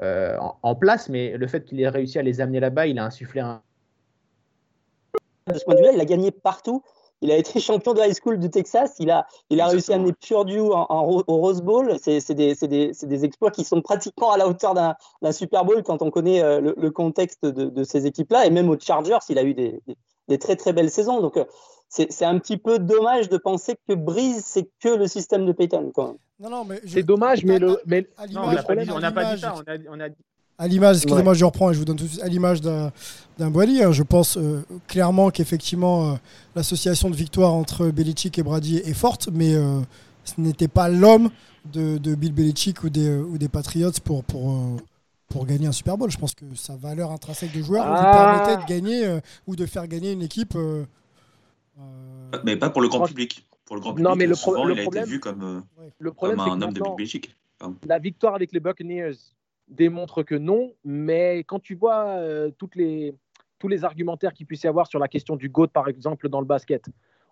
[0.02, 2.98] euh, en, en place, mais le fait qu'il ait réussi à les amener là-bas, il
[2.98, 3.62] a insufflé un,
[5.52, 6.82] de ce point de vue-là, il a gagné partout.
[7.22, 8.94] Il a été champion de high school du Texas.
[8.98, 11.96] Il a, il a réussi à amener Purdue en, au Rose Bowl.
[12.00, 15.82] C'est des, des- des exploits qui sont pratiquement à la hauteur d'un d'un Super Bowl
[15.82, 18.46] quand on connaît euh, le, le contexte de, de ces équipes-là.
[18.46, 19.96] Et même aux Chargers, il a eu des, des-
[20.28, 21.20] des très très belles saisons.
[21.20, 21.44] Donc euh,
[21.90, 25.90] c'est un petit peu dommage de penser que Breeze, c'est que le système de Payton.
[25.94, 26.16] Quand même.
[26.40, 28.62] Non, non, mais je- C'est dommage, mais le, mais à Non, on l'image- n'a
[29.12, 29.54] pas, dit- pas ça.
[29.56, 30.14] On a, on a dit-
[30.56, 32.22] À l'image, excusez-moi, je reprends et je vous donne tout de suite.
[32.22, 32.92] À l'image d'un
[33.38, 36.14] d'un Brady, hein, je pense euh, clairement qu'effectivement, euh,
[36.54, 39.80] l'association de victoire entre Belichick et Brady est forte, mais euh,
[40.24, 41.30] ce n'était pas l'homme
[41.72, 44.76] de, de Bill Belichick ou des, ou des Patriots pour, pour, euh,
[45.30, 46.10] pour gagner un Super Bowl.
[46.10, 48.42] Je pense que sa valeur intrinsèque de joueur lui Ah.
[48.44, 50.54] permettait de gagner euh, ou de faire gagner une équipe.
[51.80, 53.46] Euh, Mais pas pour le grand public.
[53.64, 55.20] Pour le grand Non, public, mais le pro- souvent, le il a problème- été vu
[55.20, 55.60] comme, euh,
[55.98, 57.36] le comme problème, un homme de Belichick.
[57.86, 59.12] la victoire avec les Buccaneers
[59.68, 63.14] démontre que non, mais quand tu vois euh, toutes les,
[63.58, 66.40] tous les argumentaires qu'il puisse y avoir sur la question du GOAT, par exemple, dans
[66.40, 66.86] le basket,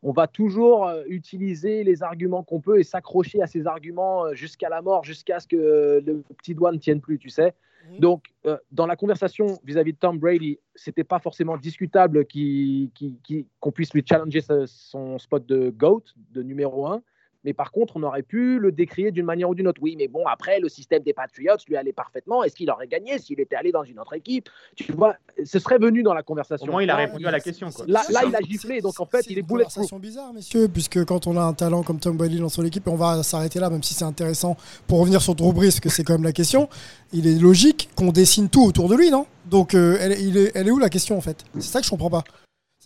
[0.05, 4.69] on va toujours euh, utiliser les arguments qu'on peut et s'accrocher à ces arguments jusqu'à
[4.69, 7.53] la mort, jusqu'à ce que euh, le petit doigt ne tienne plus, tu sais.
[7.99, 13.93] Donc, euh, dans la conversation vis-à-vis de Tom Brady, c'était pas forcément discutable qu'on puisse
[13.95, 17.03] lui challenger son spot de GOAT, de numéro 1.
[17.49, 19.81] Mais par contre, on aurait pu le décrier d'une manière ou d'une autre.
[19.81, 22.45] Oui, mais bon, après, le système des Patriots lui allait parfaitement.
[22.45, 24.51] Est-ce qu'il aurait gagné s'il était allé dans une autre équipe?
[24.77, 26.71] Tu vois, ce serait venu dans la Au conversation.
[26.71, 27.71] moins, il a Là, répondu à la question.
[27.71, 27.87] Quoi.
[27.89, 29.73] Là, là, C'est- il a c'est- giflé, donc en c'est fait, une il est bulletproof.
[29.77, 32.87] conversation bizarre, messieurs, puisque quand on a un talent comme Tom Brady dans son équipe,
[32.87, 35.81] et on va s'arrêter là, même si c'est intéressant pour revenir sur Drew Brees, parce
[35.81, 36.69] que c'est quand même la question.
[37.15, 39.25] Il est logique qu'on dessine tout autour de lui, non?
[39.47, 41.43] Donc, euh, elle, il est, elle est où la question en fait?
[41.55, 42.25] C'est ça que je comprends pas.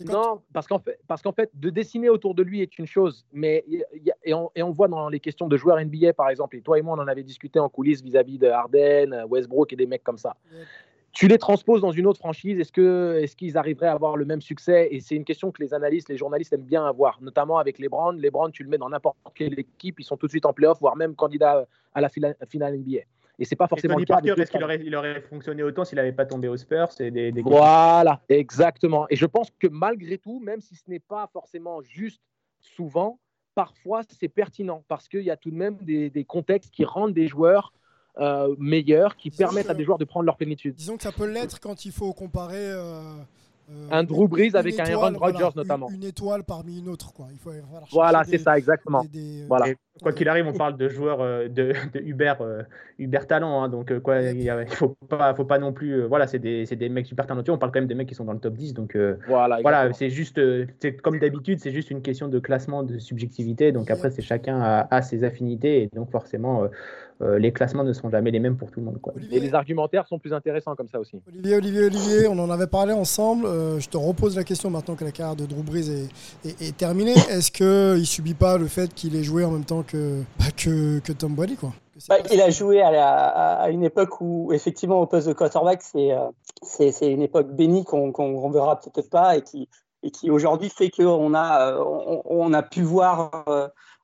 [0.06, 3.26] Non, parce qu'en fait, parce qu'en fait, de dessiner autour de lui est une chose,
[3.32, 3.64] mais
[4.24, 6.78] et, on, et on voit dans les questions de joueurs NBA par exemple, et toi
[6.78, 10.04] et moi on en avait discuté en coulisses vis-à-vis de Harden, Westbrook et des mecs
[10.04, 10.36] comme ça.
[11.12, 14.24] Tu les transposes dans une autre franchise, est-ce que est-ce qu'ils arriveraient à avoir le
[14.24, 14.88] même succès?
[14.90, 17.90] Et c'est une question que les analystes, les journalistes aiment bien avoir, notamment avec les
[17.90, 18.18] Browns.
[18.18, 20.54] Les Browns, tu le mets dans n'importe quelle équipe, ils sont tout de suite en
[20.54, 23.00] playoff, voire même candidats à la finale NBA.
[23.38, 24.14] Et c'est pas forcément Tony le cas.
[24.14, 27.10] Parker, est-ce qu'il aurait, il aurait fonctionné autant s'il n'avait pas tombé aux Spurs C'est
[27.10, 29.06] des, des Voilà, exactement.
[29.10, 32.20] Et je pense que malgré tout, même si ce n'est pas forcément juste
[32.60, 33.18] souvent,
[33.54, 37.14] parfois c'est pertinent parce qu'il y a tout de même des, des contextes qui rendent
[37.14, 37.72] des joueurs
[38.18, 40.74] euh, meilleurs, qui permettent à des joueurs de prendre leur plénitude.
[40.74, 42.70] Disons que ça peut l'être quand il faut comparer.
[42.70, 43.14] euh,
[43.90, 45.88] Un Drew Brees avec un Aaron Rodgers voilà, notamment.
[45.88, 47.26] Une, une étoile parmi une autre, quoi.
[47.32, 47.50] Il faut
[47.92, 49.02] voilà, c'est ça, exactement.
[49.04, 49.68] des- des- Voilà.
[49.68, 52.62] Et quoi qu'il arrive, on parle de joueurs euh, de, de Uber, euh,
[52.98, 53.62] Uber talent.
[53.62, 55.92] hein, donc, euh, quoi, il y a- il faut pas, faut pas non plus.
[56.02, 57.52] euh, voilà, c'est des, c'est des mecs super talentueux.
[57.52, 58.74] On parle quand même des mecs qui sont dans le top 10.
[58.74, 62.38] Donc, euh, Voilà, voilà c'est juste, euh, c'est comme d'habitude, c'est juste une question de
[62.38, 63.72] classement, de subjectivité.
[63.72, 65.82] Donc, après, c'est chacun a, a ses affinités.
[65.82, 66.68] Et donc, forcément,
[67.22, 68.98] euh, les classements ne seront jamais les mêmes pour tout le monde.
[69.00, 69.12] Quoi.
[69.30, 71.20] Et les argumentaires sont plus intéressants comme ça aussi.
[71.28, 73.46] Olivier, Olivier, Olivier, on en avait parlé ensemble.
[73.46, 76.08] Euh, je te repose la question maintenant que la carrière de Drew Brees est,
[76.48, 77.12] est- est terminée.
[77.30, 80.46] Est-ce qu'il ne subit pas le fait qu'il ait joué en même temps que, bah,
[80.56, 81.70] que, que Tom Brady quoi?
[81.94, 83.28] Que c'est Bah, il a joué à, la-
[83.62, 86.18] à une époque où, effectivement, au poste de quarterback, c'est euh,
[86.62, 89.68] c'est c'est une époque bénie qu'on qu'on reverra peut-être pas et qui,
[90.02, 93.30] et qui aujourd'hui fait qu'on a, euh, on, on a pu voir.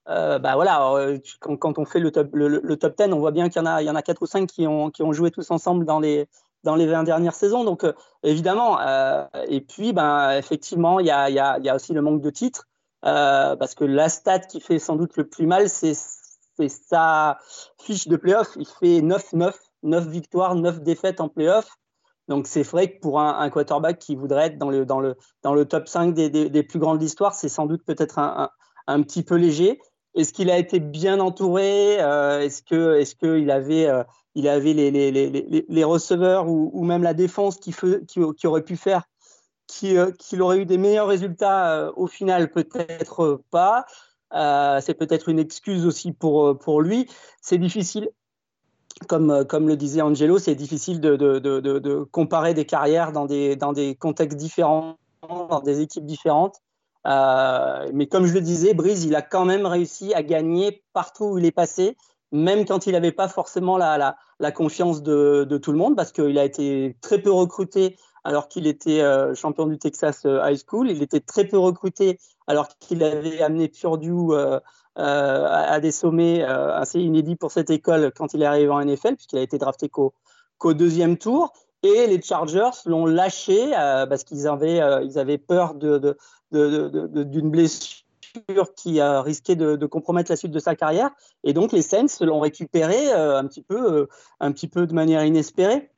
[0.09, 3.49] Euh, bah voilà, euh, quand, on fait le top, le, top 10, on voit bien
[3.49, 5.31] qu'il y en a, y en a 4 ou 5 qui ont, qui ont joué
[5.31, 6.29] tous ensemble dans les,
[6.65, 7.65] dans les 20 dernières saisons.
[7.65, 7.93] Donc, euh,
[8.23, 8.79] évidemment,
[9.49, 12.31] et puis, ben, effectivement, il y a, y, a, y a aussi le manque de
[12.31, 12.67] titres.
[13.03, 15.95] parce que la stat qui fait sans doute le plus mal, c'est
[16.69, 17.39] sa
[17.79, 18.57] fiche de playoff.
[18.57, 19.53] Il fait 9-9,
[19.83, 21.77] 9 victoires, 9 défaites en playoff.
[22.29, 25.55] Donc c'est vrai que pour un, quarterback qui voudrait être dans le, dans le, dans
[25.55, 28.51] le top 5 des, des, des plus grandes de l'histoire, c'est sans doute peut-être un,
[28.87, 29.81] un, petit peu léger.
[30.15, 34.03] Est-ce qu'il a été bien entouré euh, Est-ce qu'il est qu'il avait, euh,
[34.35, 38.65] il avait les, les, les, les receveurs ou, même la défense qui, fe, qui, aurait
[38.65, 39.03] pu faire
[39.67, 42.51] qu'il qui aurait eu des meilleurs résultats euh, au final?
[42.51, 43.87] Peut-être pas.
[44.35, 47.09] Euh, c'est peut-être une excuse aussi pour, pour lui.
[47.41, 48.11] C'est difficile.
[49.07, 53.27] Comme, comme le disait Angelo, c'est difficile de, de, de, de, comparer des carrières dans
[53.27, 56.61] des, dans des contextes différents, dans des équipes différentes.
[57.09, 61.25] Euh, mais comme je le disais, Breeze, il a quand même réussi à gagner partout
[61.25, 61.97] où il est passé,
[62.33, 64.17] même quand il n'avait pas forcément la,
[64.55, 69.01] confiance de, tout le monde, parce qu'il a été très peu recruté alors qu'il était
[69.01, 70.91] euh, champion du Texas euh, High School.
[70.91, 74.61] Il était très peu recruté alors qu'il avait amené Purdue euh,
[74.97, 79.39] à, des sommets assez inédits pour cette école quand il est arrivé en NFL, puisqu'il
[79.39, 80.13] a été drafté qu'au
[80.59, 81.53] qu deuxième tour.
[81.83, 86.17] Et les Chargers l'ont lâché euh, parce qu'ils avaient, euh, avaient peur d'une de,
[86.53, 88.05] de, de, blessure
[88.77, 91.11] qui a risqué de, compromettre la suite de sa carrière.
[91.45, 94.09] Et donc les Saints l'ont récupéré euh, un, petit peu,
[94.41, 95.91] un petit peu de manière inespérée.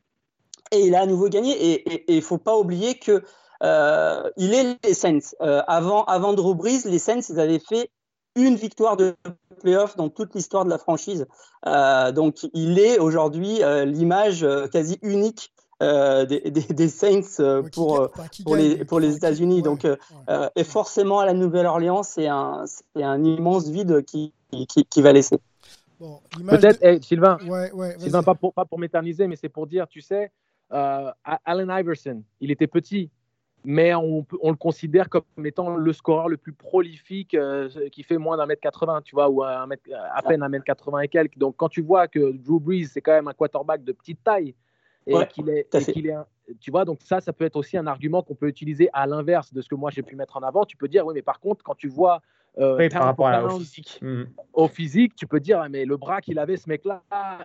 [0.73, 1.53] Et il a à nouveau gagné.
[1.53, 3.25] Et il ne faut pas oublier que
[3.63, 5.35] euh, il est les Saints.
[5.41, 7.91] Euh, avant, avant Drew Brees, les Saints, avaient fait
[8.37, 9.15] une victoire de
[9.61, 11.27] playoff dans toute l'histoire de la franchise.
[11.67, 15.53] Euh, donc, il est aujourd'hui euh, l'image quasi unique
[15.83, 18.11] euh, des, des, des, Saints pour,
[18.45, 19.63] pour, les, pour les États-Unis.
[19.63, 19.97] Donc, ouais,
[20.29, 20.49] ouais.
[20.57, 22.65] et forcément, à la Nouvelle-Orléans, c'est un,
[22.97, 25.39] un immense vide qui, qui, qui va laisser.
[26.01, 26.19] Bon,
[26.49, 26.87] Peut-être, de...
[26.87, 30.33] hey, Sylvain, ouais, Sylvain pas pour, pas pour m'éterniser, mais c'est pour dire, tu sais,
[30.73, 31.11] euh,
[31.45, 33.11] Allen Iverson, il était petit,
[33.65, 38.17] mais on, on, le considère comme étant le scoreur le plus prolifique euh, qui fait
[38.17, 39.83] moins d'un mètre 80, tu vois, ou un mètre,
[40.15, 41.37] à peine un mètre 80 et quelques.
[41.37, 44.55] Donc, quand tu vois que Drew Brees, c'est quand même un quarterback de petite taille
[45.07, 46.27] et ouais, qu'il est, qu est un,
[46.61, 49.53] tu vois, donc ça, ça peut être aussi un argument qu'on peut utiliser à l'inverse
[49.53, 50.65] de ce que moi j'ai pu mettre en avant.
[50.65, 52.23] Tu peux dire, oui, mais par contre, quand tu vois
[52.59, 53.99] euh, oui, par rapport à, au physique.
[54.03, 54.23] Mmh.
[54.53, 57.03] Au physique, tu peux dire, mais le bras qu'il avait, ce mec-là,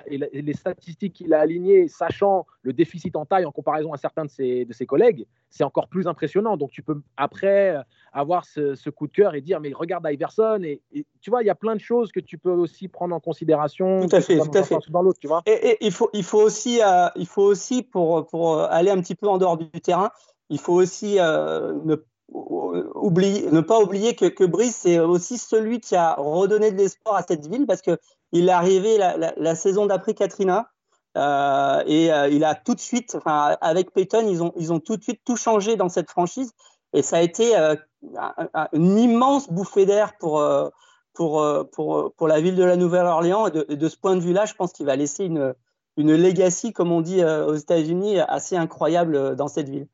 [0.08, 3.98] et, et, les statistiques qu'il a alignées, sachant le déficit en taille en comparaison à
[3.98, 6.58] certains de ses, de ses collègues, c'est encore plus impressionnant.
[6.58, 7.76] Donc, tu peux après
[8.12, 10.62] avoir ce, ce, coup de cœur et dire, mais regarde Iverson.
[10.64, 13.14] Et, et, tu vois, il y a plein de choses que tu peux aussi prendre
[13.14, 14.08] en considération.
[14.08, 14.76] Tout à fait, tout à fait.
[14.90, 15.44] Dans l'autre, tu vois.
[15.46, 19.00] Et, et, il, faut, il faut aussi, euh, il faut aussi pour, pour aller un
[19.02, 20.10] petit peu en dehors du terrain,
[20.50, 21.96] il faut aussi euh, ne
[22.34, 27.48] ne pas oublier que, Brice, c'est aussi celui qui a redonné de l'espoir à cette
[27.48, 27.98] ville parce qu'il
[28.34, 30.70] est arrivé la, saison d'après Katrina
[31.18, 34.98] euh, et euh, il a tout de suite, avec Peyton, ils ont, ils ont tout
[34.98, 36.52] de suite tout changé dans cette franchise.
[36.94, 37.76] Et ça a été euh,
[38.18, 40.70] un, un, une immense bouffée d'air pour, euh,
[41.14, 43.50] pour, pour, pour la ville de la Nouvelle-Orléans.
[43.50, 45.54] De, ce point de vue-là, je pense qu'il va laisser une,
[45.96, 49.88] une legacy, comme on dit aux États-Unis, assez incroyable dans cette ville.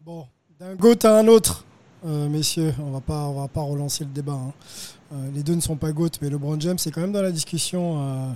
[0.00, 0.26] Bon,
[0.60, 1.64] d'un goût à un autre.
[2.06, 2.74] euh, messieurs.
[2.80, 4.32] On va pas, on va pas relancer le débat.
[4.32, 4.52] hein.
[5.12, 7.30] Euh, les deux ne sont pas GOAT, mais LeBron James est quand même dans la
[7.32, 8.30] discussion euh,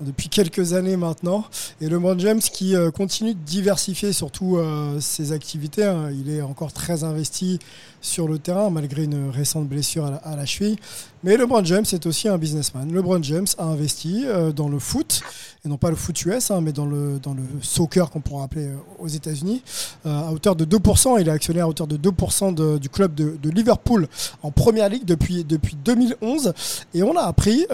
[0.00, 1.44] depuis quelques années maintenant.
[1.80, 4.58] Et LeBron James qui continue de diversifier surtout
[5.00, 5.84] ses activités.
[5.84, 6.10] hein.
[6.12, 7.58] Il est encore très investi
[8.04, 10.76] sur le terrain malgré une récente blessure à la, cheville.
[11.24, 12.92] Mais LeBron James est aussi un businessman.
[12.92, 15.22] LeBron James a investi euh, dans le foot,
[15.64, 18.44] et non pas le foot US, hein, mais dans le, dans le soccer qu'on pourrait
[18.44, 19.62] appeler euh, aux États-Unis,
[20.04, 21.18] euh, à hauteur de 2%.
[21.18, 24.08] Il est actionnaire à hauteur de 2% de- du club de, Liverpool
[24.42, 26.52] en première ligue depuis, depuis 2011.
[26.92, 27.66] Et on a appris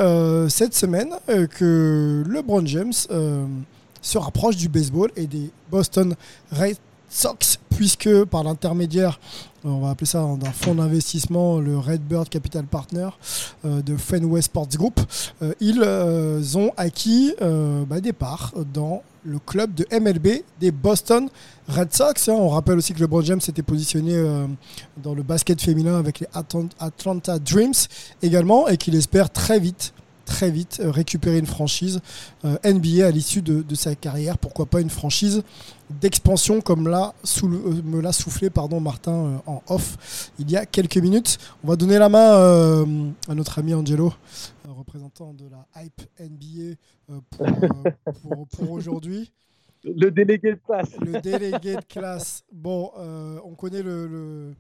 [0.49, 6.15] cette semaine que LeBron James se rapproche du baseball et des Boston
[6.53, 6.77] Red
[7.11, 9.19] Sox, puisque par l'intermédiaire,
[9.67, 13.09] euh, on va appeler ça d'un fonds d'investissement, le Redbird Capital Partner
[13.65, 15.01] euh, de Fenway Sports Group,
[15.43, 15.83] euh, ils
[16.57, 17.35] ont acquis
[17.89, 21.29] bah, des parts dans le club de MLB des Boston
[21.69, 22.29] Red Sox.
[22.29, 22.33] hein.
[22.39, 24.15] On rappelle aussi que LeBron James s'était positionné
[25.03, 27.75] dans le basket féminin avec les Atlant- Atlanta Dreams
[28.23, 29.93] également et qu'il espère très vite
[30.25, 32.01] très vite récupérer une franchise
[32.45, 34.39] NBA à l'issue de sa carrière.
[34.39, 35.43] Pourquoi pas une franchise
[36.01, 36.89] d'expansion comme
[37.25, 41.39] sou- euh, me l'a soufflé pardon, Martin euh, en off il y a quelques minutes.
[41.65, 42.87] On va donner la main euh,
[43.29, 44.13] à notre ami Angelo,
[44.69, 46.77] représentant de la hype NBA
[47.31, 47.47] pour,
[48.23, 49.31] pour- pour aujourd'hui.
[49.83, 50.91] Le délégué de classe.
[51.01, 52.43] Le délégué de classe.
[52.53, 52.91] Bon,
[53.45, 54.55] on connaît le, le,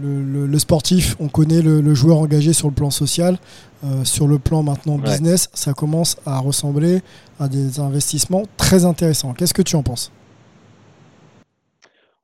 [0.00, 3.38] le- le- le sportif, on connaît le, le joueur engagé sur le plan social.
[3.84, 5.08] Euh, sur le plan maintenant Ouais.
[5.12, 7.00] business, ça commence à ressembler
[7.38, 9.32] à des investissements très intéressants.
[9.34, 10.10] Qu'est-ce que tu en penses?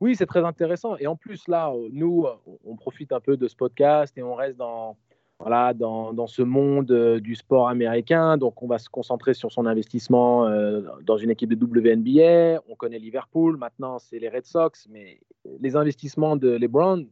[0.04, 0.98] Oui, c'est très intéressant.
[0.98, 2.34] Et en plus, là, euh, nous, euh,
[2.66, 4.98] on profite un peu de ce podcast et on reste dans,
[5.38, 8.36] voilà, dans, dans ce monde euh, du sport américain.
[8.36, 10.46] Donc, on va se concentrer sur son investissement
[11.04, 12.62] dans une équipe de WNBA.
[12.68, 13.56] On connaît Liverpool.
[13.56, 14.86] Maintenant, c'est les Red Sox.
[14.90, 15.20] Mais
[15.58, 17.06] les investissements de LeBron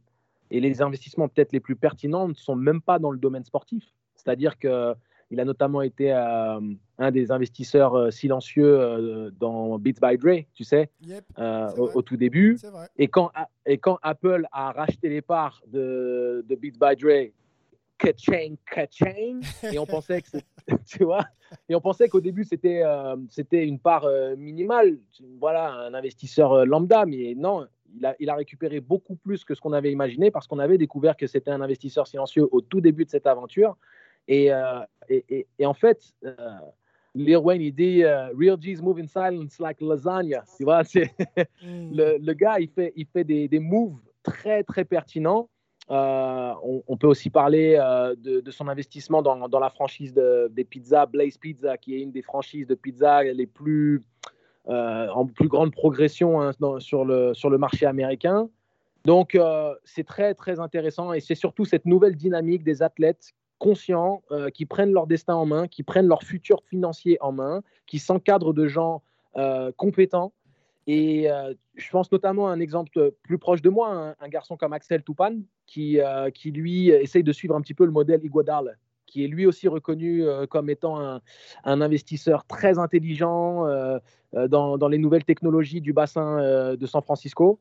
[0.51, 3.85] et les investissements peut-être les plus pertinents ne sont même pas dans le domaine sportif.
[4.13, 4.93] C'est-à-dire que
[5.33, 6.59] il a notamment été euh,
[6.99, 10.91] un des investisseurs euh, silencieux euh, dans Beats by Dre, tu sais,
[11.37, 12.59] au, au tout début.
[12.97, 13.31] Et quand,
[13.65, 17.31] et quand Apple a racheté les parts de, de Beats by Dre,
[17.97, 20.37] ka-ching, ka-ching, et on pensait que
[20.85, 21.25] tu vois,
[21.67, 22.83] et on pensait qu'au début c'était
[23.29, 24.07] c'était une part
[24.37, 24.97] minimale,
[25.41, 27.67] voilà, un investisseur lambda, mais non,
[27.97, 30.77] il a, il a récupéré beaucoup plus que ce qu'on avait imaginé parce qu'on avait
[30.77, 33.75] découvert que c'était un investisseur silencieux au tout début de cette aventure.
[34.27, 36.35] Et, euh, et, et- et en fait, euh,
[37.15, 40.43] Lil Wayne, il dit euh, Real G's move in silence like lasagna.
[40.57, 41.11] Tu vois, c'est
[41.63, 45.49] le, le gars, il fait, il fait des, des moves très, très pertinents.
[45.91, 50.13] Euh, on, on peut aussi parler euh, de, de son investissement dans, dans la franchise
[50.13, 54.01] de- des pizzas, Blaze Pizza, qui est une des franchises de pizza les plus
[54.65, 58.49] en plus grande progression hein, dans- sur, le, sur le marché américain.
[59.03, 59.37] Donc,
[59.83, 63.33] c'est très, très intéressant et c'est surtout cette nouvelle dynamique des athlètes
[63.63, 67.63] conscients euh, qui prennent leur destin en main, qui prennent leur futur financier en main,
[67.87, 69.03] qui s'encadrent de gens
[69.37, 70.33] euh, compétents.
[70.85, 74.73] Et euh, je pense notamment à un exemple plus proche de moi, un, garçon comme
[74.73, 75.97] Axel Toupane, qui,
[76.33, 78.73] qui lui essaye de suivre un petit peu le modèle Iguodala,
[79.13, 81.21] qui est lui aussi reconnu euh, comme étant un,
[81.65, 83.99] un investisseur très intelligent euh,
[84.33, 86.39] euh, dans, dans les nouvelles technologies du bassin
[86.75, 87.59] de San Francisco.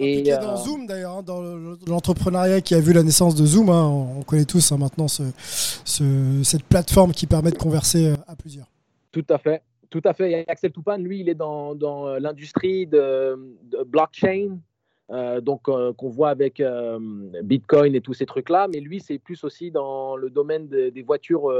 [0.00, 3.34] Et, est dans euh, Zoom d'ailleurs, hein, dans le- l'entrepreneuriat qui a vu la naissance
[3.34, 3.68] de Zoom.
[3.68, 3.86] hein.
[4.18, 5.22] on connaît tous hein, maintenant ce-
[5.84, 8.66] ce- cette plateforme qui permet de converser à plusieurs.
[9.12, 9.62] Tout à fait.
[9.90, 10.32] Tout à fait.
[10.32, 13.38] Et Axel Toupane, lui, il est dans, dans l'industrie de,
[13.70, 14.58] de blockchain,
[15.10, 16.98] euh, donc euh, qu'on voit avec euh,
[17.42, 18.68] Bitcoin et tous ces trucs-là.
[18.72, 21.50] Mais lui, c'est plus aussi dans le domaine de- des voitures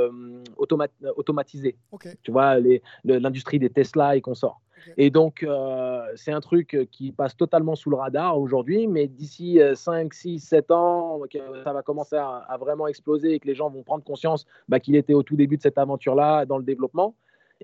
[0.57, 1.77] automa- automatisées.
[2.23, 2.57] Tu vois,
[3.05, 4.61] l'industrie des Tesla et consorts.
[4.99, 5.47] Et donc,
[6.15, 10.41] c'est un truc qui passe totalement sous le radar aujourd'hui, mais d'ici euh, 5, 6,
[10.41, 11.21] 7 ans,
[11.65, 14.81] ça va commencer à, à vraiment exploser et que les gens vont prendre conscience bah,
[14.81, 17.15] qu'il était au tout début de cette aventure-là dans le développement.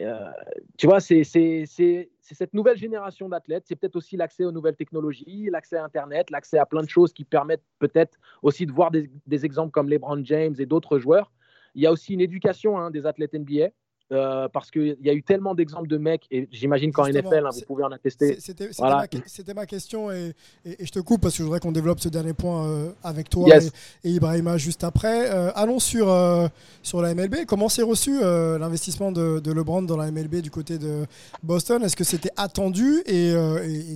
[0.01, 0.31] Euh,
[0.79, 3.65] tu vois, c'est cette nouvelle génération d'athlètes.
[3.67, 7.13] C'est peut-être aussi l'accès aux nouvelles technologies, l'accès à Internet, l'accès à plein de choses
[7.13, 11.33] qui permettent peut-être aussi de voir des, des exemples comme LeBron James et d'autres joueurs.
[11.75, 13.69] Il y a aussi une éducation hein, des athlètes NBA.
[14.13, 17.51] Euh, parce qu'il y a eu tellement d'exemples de mecs, et j'imagine qu'en NFL, hein,
[17.53, 18.37] vous pouvez en attester.
[18.41, 19.07] C'était Voilà.
[19.55, 20.33] ma, question et,
[20.65, 22.91] et- et je te coupe parce que je voudrais qu'on développe ce dernier point euh,
[23.03, 23.71] avec toi Yes.
[24.05, 25.31] et, et Ibrahima juste après.
[25.31, 26.09] Euh, allons sur,
[26.83, 27.45] sur la MLB.
[27.47, 31.05] Comment s'est reçu l'investissement de, de LeBron dans la MLB du côté de
[31.43, 31.83] Boston?
[31.83, 33.03] Est-ce que c'était attendu?
[33.07, 33.33] Et,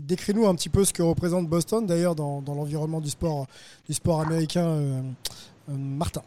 [0.02, 3.46] décris-nous un petit peu ce que représente Boston d'ailleurs dans, dans l'environnement du sport,
[3.88, 5.02] du sport américain.
[5.68, 6.22] Martin.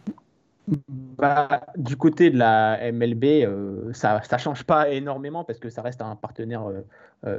[0.68, 5.82] Bah, du côté de la MLB, euh, ça ne change pas énormément parce que ça
[5.82, 6.82] reste un partenaire euh,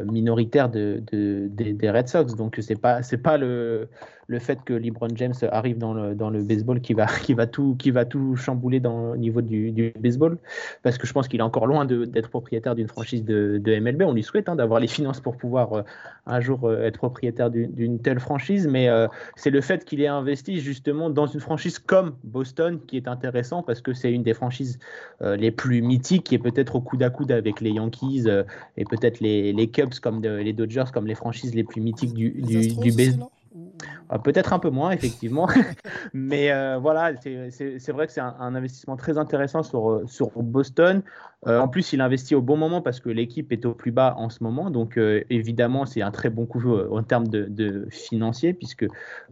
[0.06, 2.34] minoritaire de, de- des- Red Sox.
[2.34, 3.88] Donc c'est pas pas le,
[4.28, 7.46] le fait que LeBron James arrive dans le, dans le baseball qui va qui va
[7.46, 10.38] tout qui va tout chambouler dans au niveau du, du baseball
[10.82, 14.02] parce que je pense qu'il est encore loin d'être propriétaire d'une franchise de, MLB.
[14.02, 15.82] On lui souhaite hein, d'avoir les finances pour pouvoir euh,
[16.26, 19.06] un jour euh, être propriétaire d'une telle franchise, mais euh,
[19.36, 23.62] c'est le fait qu'il ait investi justement dans une franchise comme Boston qui est intéressant
[23.62, 24.78] parce que c'est une des franchises
[25.22, 28.42] euh, les plus mythiques qui est peut-être au coude à coude avec les Yankees euh,
[28.76, 32.14] et peut-être les, les Cubs comme de- les Dodgers comme les franchises les plus mythiques
[32.14, 33.28] du, du, baseball.
[34.10, 35.46] Ah, Peut-être un peu moins, effectivement.
[36.14, 40.30] Mais euh, voilà, c'est vrai que c'est un, un investissement très intéressant sur, euh, sur
[40.42, 41.02] Boston.
[41.46, 44.14] Euh, en plus, il investit au bon moment parce que l'équipe est au plus bas
[44.18, 44.70] en ce moment.
[44.70, 48.84] Donc, euh, évidemment, c'est un très bon coup euh, en termes de, de financier puisque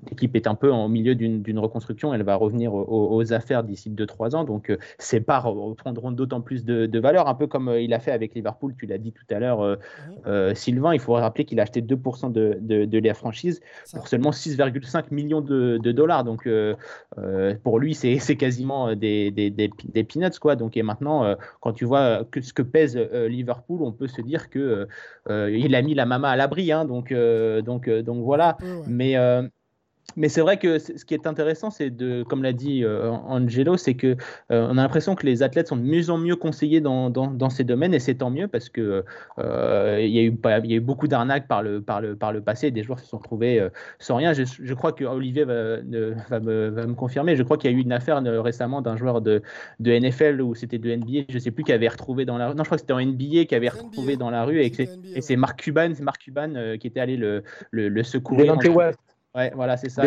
[0.09, 2.15] l'équipe est un peu en milieu d'une reconstruction.
[2.15, 4.45] Elle va revenir aux, aux affaires d'ici 2-3 ans.
[4.45, 7.99] Donc, euh, ses parts reprendront d'autant plus de, de valeur, un peu comme il a
[7.99, 8.75] fait avec Liverpool.
[8.79, 9.79] Tu l'as dit tout à l'heure,
[10.27, 10.95] euh, Sylvain.
[10.95, 13.99] Il faut rappeler qu'il a acheté 2% de, de, la franchise Ça.
[13.99, 16.23] pour seulement 6,5 millions de, dollars.
[16.23, 16.49] Donc,
[17.65, 20.39] pour lui, c'est quasiment des, des, des, des peanuts.
[20.41, 20.55] Quoi.
[20.55, 21.96] Donc, et maintenant, quand tu vois
[22.31, 24.87] que, ce que pèse euh, Liverpool, on peut se dire que euh,
[25.31, 26.73] euh, il a mis la mama à l'abri.
[26.73, 28.57] Hein, donc, euh, donc, euh, donc voilà.
[28.61, 28.83] ouais.
[28.87, 29.17] Mais.
[30.15, 33.77] Mais c'est vrai que ce qui est intéressant, c'est de, comme l'a dit euh, Angelo,
[33.77, 34.17] c'est que
[34.53, 37.27] euh, on a l'impression que les athlètes sont de mieux en mieux conseillés dans, dans,
[37.27, 39.05] dans ces domaines, et c'est tant mieux parce que
[39.39, 42.01] euh, il y a eu pas- il y a eu beaucoup d'arnaques par le, par
[42.01, 42.71] le, par le passé.
[42.71, 44.33] Des joueurs se sont retrouvés euh, sans rien.
[44.33, 47.37] Je, je crois que Olivier va, ne- va, me, va me confirmer.
[47.37, 49.43] Je crois qu'il y a eu une affaire récemment d'un joueur de,
[49.81, 52.55] de NFL ou c'était de NBA, je sais plus, qui avait retrouvé dans la rue.
[52.55, 54.19] Non, je crois que c'était en NBA qui avait retrouvé NBA.
[54.19, 54.73] dans la rue et,
[55.21, 58.55] c'est- Mark Cuban, Mark Cuban euh, qui était allé le, le, le secourir.
[59.37, 60.03] Ouais, voilà, c'est ça.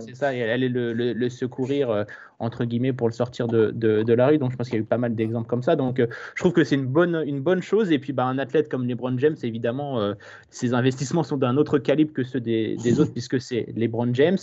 [0.00, 2.04] C'est ça, et elle allait le, le- le secourir, euh,
[2.38, 4.38] entre guillemets, pour le sortir de, de- de la rue.
[4.38, 5.74] Donc, je pense qu'il y a eu pas mal d'exemples comme ça.
[5.76, 7.90] Donc, euh, je trouve que c'est une bonne, une bonne chose.
[7.90, 10.14] Et puis, bah, un athlète comme LeBron James, évidemment, euh,
[10.50, 14.38] ses investissements sont d'un autre calibre que ceux des, des autres, puisque c'est LeBron James.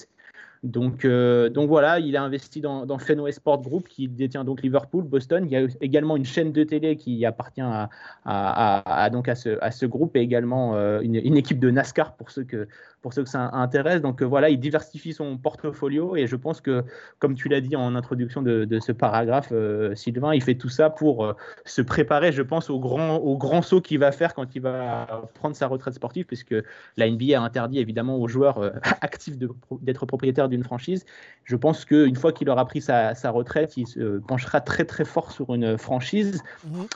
[0.64, 5.03] Donc, euh, donc voilà, il a investi dans, Fenway Sport Group qui détient donc Liverpool,
[5.03, 5.43] Boston.
[5.47, 9.72] Il y a également une chaîne de télé qui appartient à, donc à, ce, à
[9.72, 12.68] ce groupe et également euh, une, équipe de NASCAR pour ceux que,
[13.01, 14.03] pour ceux que ça intéresse.
[14.03, 16.84] Donc euh, voilà, il diversifie son portfolio et je pense que,
[17.18, 19.51] comme tu l'as dit en introduction de, de ce paragraphe,
[19.95, 21.34] Sylvain, il fait tout ça pour
[21.66, 25.24] se préparer, je pense, au grand, au grand saut qu'il va faire quand il va
[25.34, 26.55] prendre sa retraite sportive, puisque
[26.97, 29.39] la NBA a interdit évidemment aux joueurs actifs
[29.82, 31.06] d'être propriétaires d'une franchise.
[31.45, 35.04] Je pense qu'une fois qu'il aura pris sa, sa retraite, il se penchera très très
[35.06, 36.43] fort sur une franchise.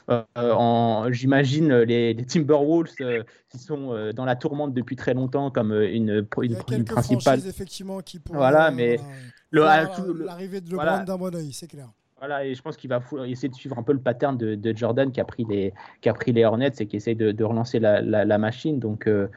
[0.09, 5.13] Euh, en- J'imagine les, les Timberwolves euh, qui sont euh, dans la tourmente depuis très
[5.15, 7.39] longtemps comme euh, une, une, Il y a une principale.
[7.47, 8.37] effectivement qui pourraient.
[8.37, 8.99] Voilà, euh, mais
[9.51, 11.87] l'arrivée de LeBron d'un bon oeil, c'est clair.
[12.17, 14.75] Voilà, et je pense qu'il va essayer de suivre un peu le pattern de, de
[14.75, 17.43] Jordan qui a pris les, qui a pris les Hornets et qui essaye de, de
[17.43, 18.79] relancer la, la- la machine.
[18.79, 19.27] Donc, euh,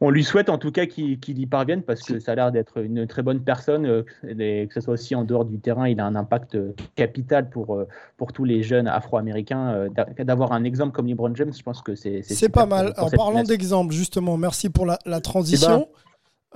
[0.00, 2.82] on lui souhaite en tout cas qu'il y parvienne parce que ça a l'air d'être
[2.82, 6.00] une très bonne personne, euh, et que ce soit aussi en dehors du terrain, il
[6.00, 7.86] a un impact euh, capital pour, euh,
[8.16, 9.88] pour tous les jeunes afro-américains.
[9.94, 12.94] d'a- D'avoir un exemple comme LeBron James, je pense que c'est C'est pas mal.
[12.98, 15.88] En parlant d'exemple, justement, merci pour la, la transition.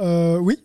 [0.01, 0.65] Euh, oui,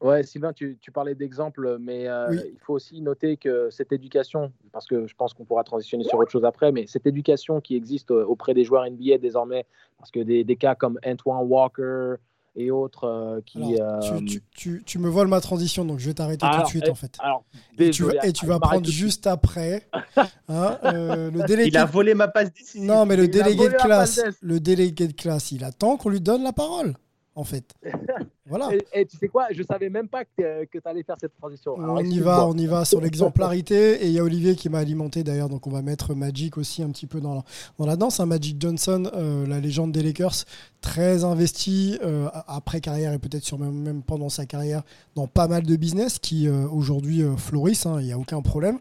[0.00, 2.38] Ouais, Sylvain, tu, tu parlais d'exemples, mais euh, Oui.
[2.54, 6.18] il faut aussi noter que cette éducation, parce que je pense qu'on pourra transitionner sur
[6.18, 9.66] autre chose après, mais cette éducation qui existe euh, auprès des joueurs NBA désormais,
[9.98, 12.14] parce que des, des cas comme Antoine Walker
[12.56, 13.78] et autres euh, qui.
[13.78, 16.62] Alors, euh, tu, tu- tu- tu me voles ma transition, donc je vais t'arrêter tout
[16.62, 17.16] de suite eh, en fait.
[17.20, 17.44] Alors,
[17.78, 19.86] Et tu, vas- et tu prendre juste après
[20.48, 21.68] hein, euh, le délégué.
[21.68, 22.88] Il a volé ma passe décisive.
[22.88, 26.08] Non, mais le Il délégué de la classe, le délégué de classe, il attend qu'on
[26.08, 26.94] lui donne la parole,
[27.34, 27.74] en fait.
[28.50, 28.68] Voilà.
[28.74, 31.80] Et, et tu sais quoi, je savais même pas que, tu allais faire cette transition.
[31.80, 34.04] Alors, On y va, on y va sur l'exemplarité.
[34.04, 36.82] Et il y a Olivier qui m'a alimenté d'ailleurs, donc on va mettre Magic aussi
[36.82, 37.44] un petit peu dans la,
[37.78, 38.20] dans la danse.
[38.20, 38.26] hein.
[38.26, 40.44] Magic Johnson, euh, la légende des Lakers,
[40.80, 44.82] très investi euh, après carrière et peut-être sur même, même pendant sa carrière
[45.14, 47.86] dans pas mal de business qui euh, aujourd'hui fleurissent.
[47.86, 48.78] hein, Il n'y a aucun problème.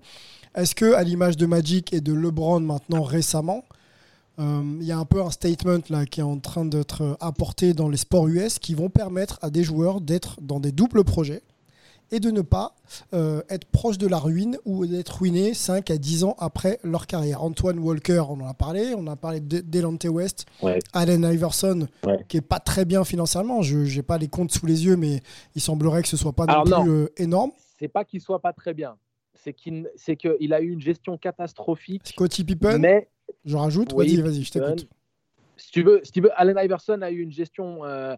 [0.55, 3.63] Est-ce que, à l'image de Magic et de LeBron maintenant récemment,
[4.39, 7.89] il y a un peu un statement là qui est en train d'être apporté dans
[7.89, 11.41] les sports US qui vont permettre à des joueurs d'être dans des doubles projets
[12.11, 12.73] et de ne pas
[13.13, 17.05] euh, être proche de la ruine ou d'être ruiné 5 à 10 ans après leur
[17.05, 17.43] carrière.
[17.43, 20.79] Antoine Walker, on en a parlé, on a parlé de Delante West, Ouais.
[20.93, 22.25] Allen Iverson, Ouais.
[22.27, 23.61] qui est pas très bien financièrement.
[23.61, 25.21] Je n'ai pas les comptes sous les yeux, mais
[25.53, 26.83] il semblerait que ce soit pas Alors non non.
[26.83, 27.51] plus euh, énorme.
[27.77, 28.95] C'est pas qu'il soit pas très bien,
[29.35, 32.07] c'est qu'il a eu une gestion catastrophique.
[32.07, 33.07] Scottie Pippen, Mais
[33.45, 34.87] je rajoute, Oui, vas-y, vas-y, je t'écoute.
[35.57, 38.15] si tu veux, si tu veux, Allen Iverson a eu une gestion euh,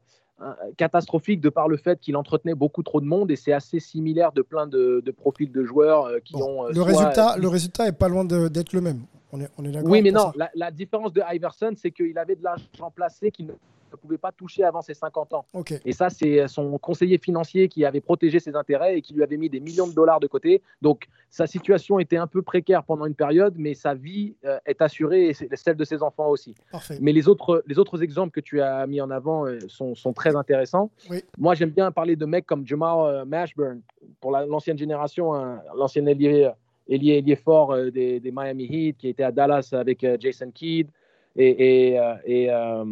[0.78, 4.32] catastrophique de par le fait qu'il entretenait beaucoup trop de monde et c'est assez similaire
[4.32, 6.65] de plein de, de profils de joueurs euh, qui Bon, ont.
[6.65, 9.01] euh, le, soit- résultat, le résultat est pas loin d'être le même.
[9.34, 9.82] On est, on est.
[9.84, 13.53] Oui, mais non, la différence de Iverson, c'est qu'il avait de l'argent placé qu'il ne
[13.92, 15.46] ne pouvait pas toucher avant ses 50 ans.
[15.54, 15.74] Ok.
[15.86, 19.38] Et ça, c'est son conseiller financier qui avait protégé ses intérêts et qui lui avait
[19.38, 20.62] mis des millions de dollars de côté.
[20.82, 24.82] Donc, sa situation était un peu précaire pendant une période, mais sa vie euh, est
[24.82, 26.56] assurée et celle de ses enfants aussi.
[26.72, 26.98] Parfait.
[27.02, 30.14] Mais les autres, les autres exemples que tu as mis en avant euh, sont, sont
[30.14, 30.92] très intéressants.
[31.10, 31.24] Oui.
[31.38, 33.82] Moi, j'aime bien parler de mecs comme Jamal euh, Mashburn,
[34.20, 36.50] pour la- l'ancienne génération, hein, l'ancien ailier,
[36.88, 40.52] ailier, ailier fort euh, des, des Miami Heat, qui était à Dallas avec euh, Jason
[40.54, 40.88] Kidd
[41.36, 42.84] et, et, euh, et, euh,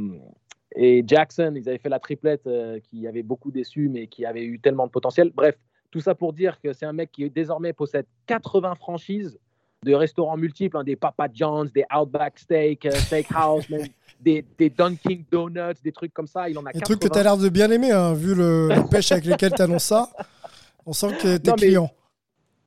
[0.76, 1.53] et Jackson.
[1.55, 4.86] Ils avaient fait la triplette euh, qui avait beaucoup déçu, mais qui avait eu tellement
[4.88, 5.32] de potentiel.
[5.34, 5.55] Bref,
[5.91, 9.39] tout ça pour dire que c'est un mec qui désormais possède 80 franchises
[9.84, 13.88] de restaurants multiples, hein, des Papa John's, des Outback Steak, euh, Steakhouse, même
[14.20, 16.49] des, des Dunkin' Donuts, des trucs comme ça.
[16.49, 16.86] Il en a Un 80.
[16.86, 19.53] truc que tu as l'air de bien aimer, hein, vu le, la pêche avec lequel
[19.53, 20.09] tu annonces ça.
[20.86, 21.89] On sent que t'es client.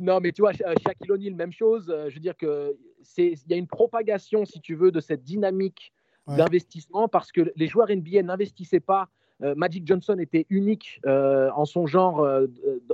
[0.00, 1.88] Non, mais tu vois, Sha- Shaquille O'Neal, même chose.
[1.88, 4.98] Euh, Je veux dire que c'est il y a une propagation, si tu veux, de
[5.00, 5.92] cette dynamique
[6.28, 6.36] Ouais.
[6.36, 9.08] d'investissement parce que les joueurs NBA n'investissaient pas.
[9.42, 12.46] Euh, Magic Johnson était unique euh, en son genre euh,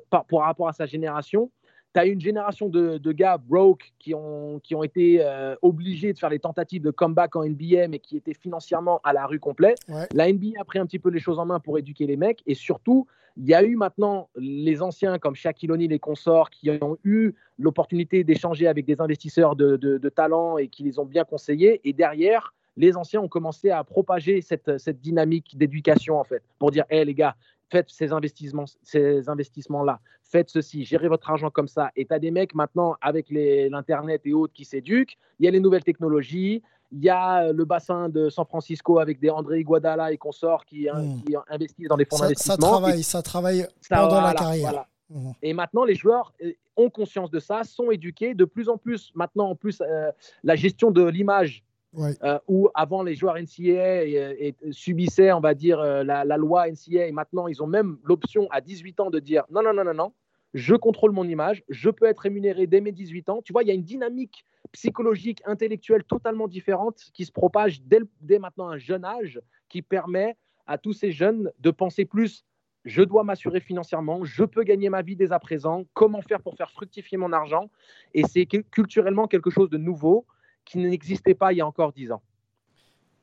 [0.09, 1.51] par, par rapport à sa génération.
[1.95, 5.23] Tu as une génération de, de gars broke qui ont, qui ont été
[5.63, 9.27] obligés de faire les tentatives de comeback en NBA, mais qui étaient financièrement à la
[9.27, 9.79] rue complète.
[9.89, 10.07] Ouais.
[10.13, 12.43] La NBA a pris un petit peu les choses en main pour éduquer les mecs.
[12.47, 13.07] Et surtout,
[13.39, 17.33] il y a eu maintenant les anciens comme Shaquille O'Neal et consorts qui ont eu
[17.59, 21.81] l'opportunité d'échanger avec des investisseurs de, de- de talent et qui les ont bien conseillés.
[21.89, 26.71] Et derrière, les anciens ont commencé à propager cette, cette dynamique d'éducation, en fait, pour
[26.71, 27.35] dire, hé les gars,
[27.71, 31.91] faites ces investissements, ces investissements-là, faites ceci, gérez votre argent comme ça.
[31.97, 35.19] Et tu as des mecs maintenant avec les- l'Internet et autres qui s'éduquent.
[35.39, 36.63] Il y a les nouvelles technologies.
[36.93, 40.89] Il y a le bassin de San Francisco avec des André Iguodala et consorts qui,
[40.89, 41.23] hein, Mm.
[41.25, 42.69] qui investissent dans des fonds Ça, ça d'investissement.
[42.69, 44.71] travaille, ça travaille Ça, pendant la voilà, carrière.
[44.71, 44.87] voilà.
[45.11, 45.33] Mhm.
[45.43, 48.33] Et maintenant, les joueurs euh, ont conscience de ça, sont éduqués.
[48.35, 50.11] De plus en plus, maintenant, en plus, euh,
[50.45, 51.63] la gestion de l'image,
[51.95, 52.15] Ouais.
[52.23, 56.69] euh, où avant les joueurs NCAA et- et subissaient, on va dire, euh, la, loi
[56.69, 59.85] NCAA, et maintenant, ils ont même l'option à 18 ans de dire non, non, non,
[59.85, 60.13] non, non,
[60.55, 63.43] je contrôle mon image, je peux être rémunéré dès mes 18 ans.
[63.43, 68.39] Tu vois, il y a une dynamique psychologique, intellectuelle totalement différente qui se propage dès,
[68.39, 70.37] maintenant un jeune âge qui permet
[70.67, 72.45] à tous ces jeunes de penser plus
[72.85, 76.55] je dois m'assurer financièrement, je peux gagner ma vie dès à présent, comment faire pour
[76.55, 77.71] faire fructifier mon argent.
[78.15, 80.25] Et c'est cu- culturellement quelque chose de nouveau
[80.71, 82.23] qui n'existait pas il y a encore 10 ans.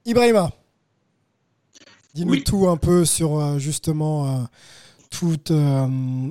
[0.06, 0.52] Ibrahima,
[2.14, 2.44] dis-nous Oui.
[2.44, 4.44] tout un peu sur euh, justement euh,
[5.10, 5.88] toute euh,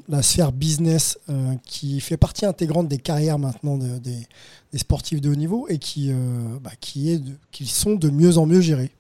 [0.09, 4.27] la sphère business euh, qui fait partie intégrante des carrières maintenant de- des,
[4.73, 8.11] des sportifs de haut niveau et qui, euh, bah, qui, est de- qui sont de
[8.11, 8.91] mieux en mieux gérés.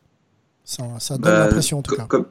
[0.64, 2.06] Ça, ça donne Bah, l'impression en tout cas.
[2.06, 2.26] comme-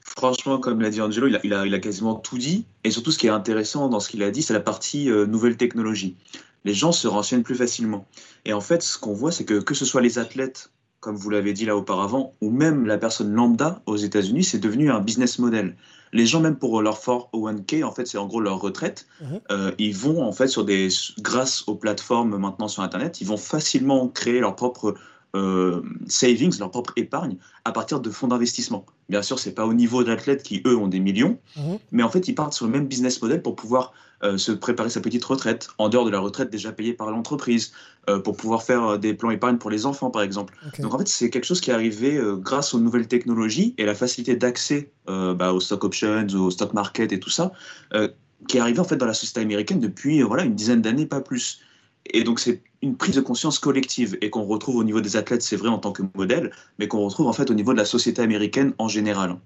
[0.00, 2.64] franchement, comme l'a dit Angelo, il a, il, a, il a quasiment tout dit.
[2.84, 5.26] Et surtout, ce qui est intéressant dans ce qu'il a dit, c'est la partie euh,
[5.26, 6.16] nouvelle technologie.
[6.64, 8.06] Les gens se renseignent plus facilement.
[8.44, 11.30] Et en fait, ce qu'on voit, c'est que que ce soit les athlètes, comme vous
[11.30, 15.38] l'avez dit là auparavant, ou même la personne lambda aux États-Unis, c'est devenu un business
[15.40, 15.76] model.
[16.12, 19.40] Les gens, même pour leur 401k, en fait, c'est en gros leur retraite, Mhm.
[19.50, 20.88] euh, ils vont, en fait, sur des,
[21.20, 24.94] grâce aux plateformes maintenant sur Internet, ils vont facilement créer leur propre
[25.34, 28.84] euh, savings, leur propre épargne, à partir de fonds d'investissement.
[29.08, 31.78] Bien sûr, c'est pas au niveau d'athlètes qui, eux, ont des millions, Mhm.
[31.90, 33.94] mais en fait, ils partent sur le même business model pour pouvoir
[34.36, 37.72] se préparer sa petite retraite, en dehors de la retraite déjà payée par l'entreprise,
[38.10, 40.54] euh, pour pouvoir faire euh, des plans épargne pour les enfants, par exemple.
[40.80, 43.84] Donc en fait, c'est quelque chose qui est arrivé euh, grâce aux nouvelles technologies et
[43.84, 47.52] la facilité d'accès euh, bah, aux stock options, au stock market et tout ça,
[47.94, 48.08] euh,
[48.48, 51.06] qui est arrivé en fait dans la société américaine depuis euh, voilà une dizaine d'années,
[51.06, 51.60] pas plus.
[52.06, 55.42] Et donc c'est une prise de conscience collective et qu'on retrouve au niveau des athlètes,
[55.42, 56.50] c'est vrai en tant que modèle,
[56.80, 59.36] mais qu'on retrouve en fait au niveau de la société américaine en général.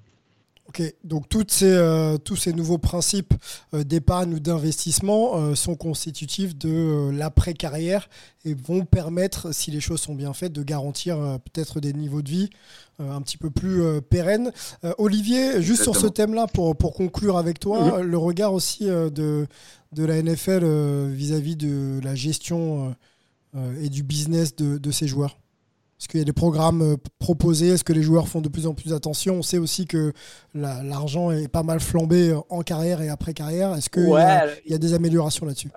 [0.78, 3.32] Ok, donc toutes ces, euh, tous ces nouveaux principes
[3.72, 8.10] euh, d'épargne ou d'investissement euh, sont constitutifs de l'après-carrière
[8.44, 11.16] et vont permettre, si les choses sont bien faites, de garantir
[11.46, 12.50] peut-être des niveaux de vie
[12.98, 14.52] un petit peu plus pérennes.
[14.98, 19.48] Olivier, juste sur ce thème-là, pour, pour conclure avec toi, le regard aussi de,
[19.92, 20.64] de la NFL
[21.08, 22.94] vis-à-vis de la gestion
[23.82, 25.36] et du business de, de ces joueurs
[25.98, 27.68] est-ce qu'il y a des programmes euh, proposés?
[27.68, 29.34] Est-ce que les joueurs font de plus en plus attention?
[29.36, 30.12] On sait aussi que
[30.54, 33.74] la- l'argent est pas mal flambé euh, en carrière et après carrière.
[33.74, 35.70] Est-ce qu'il y, a- Ouais, il y a des améliorations là-dessus?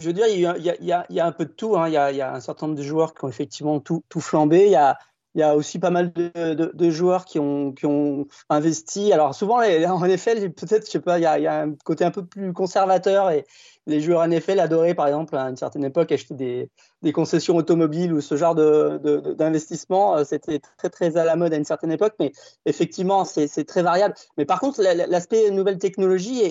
[0.00, 1.26] Je veux dire, il y a, il y a- il y a- il y a
[1.26, 1.76] un peu de tout.
[1.76, 1.88] hein.
[1.88, 4.02] Il, y a, il y a un certain nombre de joueurs qui ont effectivement tout,
[4.08, 4.64] tout flambé.
[4.66, 4.96] Il y, a,
[5.36, 9.12] il y a aussi pas mal de, de- de joueurs qui ont, qui ont investi.
[9.12, 11.74] Alors souvent, en NFL, peut-être, je sais pas, il y, a, il y a un
[11.84, 13.44] côté un peu plus conservateur et,
[13.86, 18.20] les joueurs NFL adoraient, par exemple, à une certaine époque, acheter des, concessions automobiles ou
[18.20, 20.18] ce genre d'investissement.
[20.18, 22.32] De, C'était très, très à la mode à une certaine époque, mais
[22.64, 24.14] effectivement, c'est très variable.
[24.38, 26.42] Mais par contre, l'aspect nouvelle technologie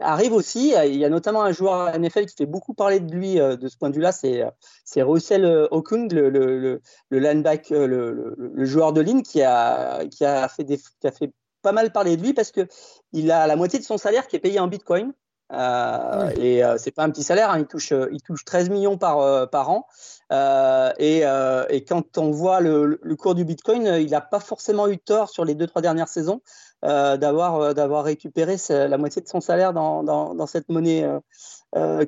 [0.00, 0.74] arrive aussi.
[0.86, 3.76] Il y a notamment un joueur NFL qui fait beaucoup parler de lui de ce
[3.76, 6.80] point de vue-là, c'est Russell Okung, le, le,
[7.10, 10.00] le, le joueur de ligne qui a,
[10.48, 11.32] fait qui a fait
[11.62, 12.66] pas mal parler de lui parce que
[13.12, 15.12] il a la moitié de son salaire qui est payé en Bitcoin.
[15.52, 18.68] Euh, et euh, c'est pas un petit salaire, hein, il, touche, euh, il touche 13
[18.68, 19.86] millions par, euh, an.
[20.98, 21.22] Et,
[21.70, 25.44] et, quand on voit le, cours du Bitcoin, il n'a pas forcément eu tort sur
[25.44, 26.42] les deux trois dernières saisons
[26.82, 31.06] d'avoir d'avoir récupéré la moitié de son salaire dans, cette monnaie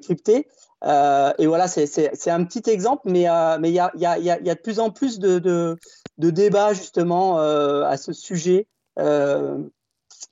[0.02, 0.48] cryptée.
[0.84, 5.78] et voilà, c'est un petit exemple, mais il y a, de plus en plus de,
[6.18, 8.68] débats justement à ce sujet.
[8.98, 9.58] Euh,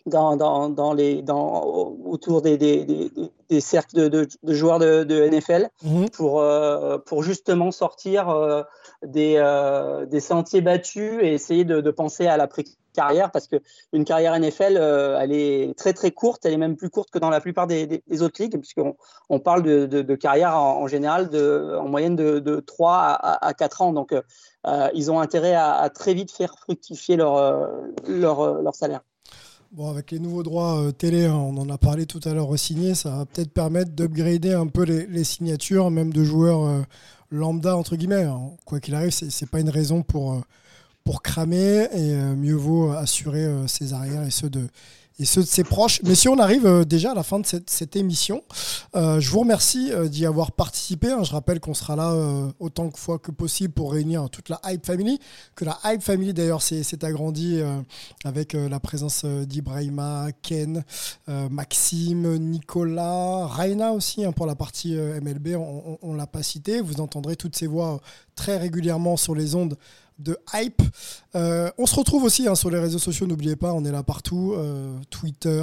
[0.08, 1.62] dans, dans, dans, les, dans,
[2.04, 3.10] autour des, des, des,
[3.48, 6.06] des cercles de, de, joueurs de, de NFL mmh.
[6.06, 8.62] pour, euh, pour justement sortir euh,
[9.02, 14.38] des, euh, des sentiers battus et essayer de, de penser à l'après-carrière parce qu'une carrière
[14.38, 14.76] NFL,
[15.20, 18.02] elle est très très courte, elle est même plus courte que dans la plupart des,
[18.22, 18.96] autres ligues puisqu'on
[19.28, 23.46] on parle de, de, carrière en, en, général de, en moyenne de, de 3 à,
[23.46, 23.92] à 4 ans.
[23.92, 24.14] Donc
[24.94, 27.70] ils ont intérêt à, à, très vite faire fructifier leur,
[28.06, 29.02] leur, leur salaire.
[29.72, 32.58] Bon, avec les nouveaux droits euh, télé, hein, on en a parlé tout à l'heure
[32.58, 36.82] signé, ça va peut-être permettre d'upgrader un peu les, signatures, même de joueurs euh,
[37.30, 38.22] lambda, entre guillemets.
[38.22, 38.52] Hein.
[38.64, 40.40] Quoi qu'il arrive, c'est pas une raison pour, euh,
[41.04, 44.68] pour cramer et mieux vaut assurer ses arrières et ceux de,
[45.18, 46.00] et ceux de ses proches.
[46.04, 48.42] Mais si on arrive euh, déjà à la fin de cette, émission,
[48.94, 51.10] euh, je vous remercie euh, d'y avoir participé.
[51.10, 51.22] Hein.
[51.24, 52.14] Je rappelle qu'on sera là
[52.60, 55.18] autant de fois que possible pour réunir toute la Hype Family,
[55.54, 57.60] que la Hype Family d'ailleurs s'est agrandie
[58.24, 60.84] avec la présence d'Ibrahima, Ken,
[61.26, 65.56] Maxime, Nicolas, Raina aussi hein, pour la partie MLB.
[65.56, 66.80] On, on l'a pas cité.
[66.80, 68.00] Vous entendrez toutes ces voix
[68.34, 69.76] très régulièrement sur les ondes
[70.18, 70.82] de hype.
[71.34, 74.02] Euh, on se retrouve aussi hein, sur les réseaux sociaux, n'oubliez pas, on est là
[74.02, 74.54] partout.
[74.56, 75.62] Euh, Twitter,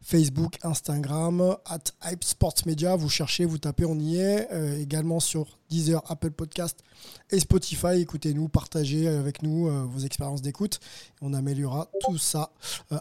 [0.00, 2.96] Facebook, Instagram, at Hype Sports Media.
[2.96, 4.48] Vous cherchez, vous tapez, on y est.
[4.52, 6.82] Euh, également sur Deezer, Apple Podcast
[7.30, 8.00] et Spotify.
[8.00, 10.78] Écoutez-nous, partagez avec nous vos expériences d'écoute.
[11.22, 12.50] On améliorera tout ça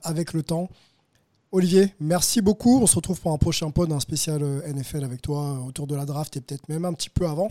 [0.04, 0.70] avec le temps.
[1.52, 2.82] Olivier, merci beaucoup.
[2.82, 6.06] On se retrouve pour un prochain pod, un spécial NFL avec toi autour de la
[6.06, 7.50] draft et peut-être même un petit peu avant.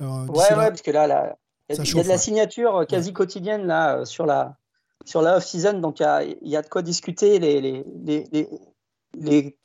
[0.00, 1.36] ouais, ouais, parce que là, là
[1.68, 4.56] il y a, de la signature euh, quasi quotidienne là, euh, sur la,
[5.04, 7.38] sur la off-season, donc il y, a, il y, a, de quoi discuter.
[7.38, 8.48] Les, les, les,
[9.14, 9.58] les,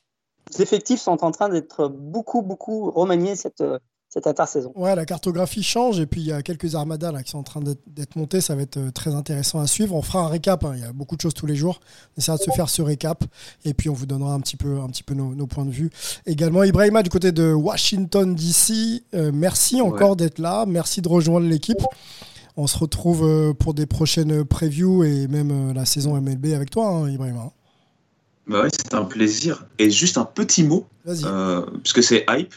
[0.59, 3.79] effectifs sont en train d'être beaucoup, beaucoup remaniés cette, euh,
[4.13, 4.71] cette intersaison.
[4.75, 7.43] Ouais, la cartographie change et puis il y a quelques armadas là, qui sont en
[7.43, 8.41] train d'être montées.
[8.41, 9.95] Ça va être euh, très intéressant à suivre.
[9.95, 10.63] On fera un récap.
[10.63, 10.73] Hein.
[10.75, 11.79] Il y a beaucoup de choses tous les jours.
[12.15, 13.23] On essaiera de se faire ce récap
[13.65, 15.71] et puis on vous donnera un petit peu, un petit peu nos, nos points de
[15.71, 15.89] vue.
[16.27, 19.03] Également, Ibrahima du côté de Washington DC.
[19.15, 20.15] Euh, merci encore ouais.
[20.17, 20.65] d'être là.
[20.67, 21.81] Merci de rejoindre l'équipe.
[22.55, 26.87] On se retrouve euh, pour des prochaines previews et même la saison MLB avec toi,
[26.87, 27.51] hein, Ibrahima.
[28.47, 29.65] Bah ouais, c'est un plaisir.
[29.79, 32.53] Et juste un petit mot, euh, puisque c'est hype.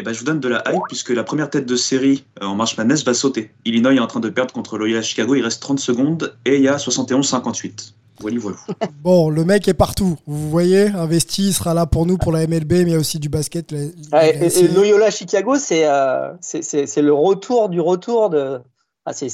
[0.00, 2.46] Eh ben, je vous donne de la hype puisque la première tête de série euh,
[2.46, 3.50] en March Madness va sauter.
[3.64, 5.34] Illinois est en train de perdre contre Loyola Chicago.
[5.34, 7.94] Il reste 30 secondes et il y a 71-58.
[8.20, 8.56] Voilà, voilà.
[9.02, 10.16] Bon, le mec est partout.
[10.26, 12.98] Vous voyez, investi, il sera là pour nous pour la MLB, mais il y a
[12.98, 13.72] aussi du basket.
[13.72, 13.78] La,
[14.12, 18.60] la et, et, Loyola Chicago, c'est euh, le retour du retour de.
[19.04, 19.32] Ah, c'est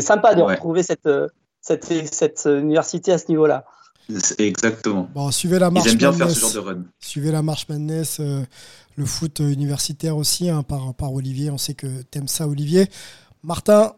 [0.00, 0.54] sympa de ouais.
[0.54, 1.08] retrouver cette,
[1.60, 3.64] cette, cette université à ce niveau-là.
[4.38, 5.08] Exactement.
[5.14, 6.84] Bon, suivez la marche Ils aiment bien Madness, faire ce genre de run.
[7.00, 8.44] Suivez la marche Madness, euh,
[8.96, 11.50] le foot universitaire aussi, hein, par, par Olivier.
[11.50, 12.88] On sait que t'aimes ça, Olivier.
[13.42, 13.92] Martin,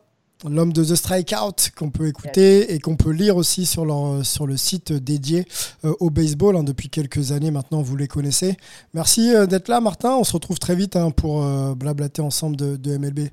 [0.45, 2.67] l'homme de The Strikeout, qu'on peut écouter yes.
[2.71, 5.47] et qu'on peut lire aussi sur, leur, sur le site dédié
[5.85, 6.57] euh, au baseball.
[6.57, 8.57] Hein, depuis quelques années maintenant, vous les connaissez.
[8.95, 10.17] Merci euh, d'être là, Martin.
[10.17, 13.29] On se retrouve très vite hein, pour euh, blablater ensemble de, de MLB.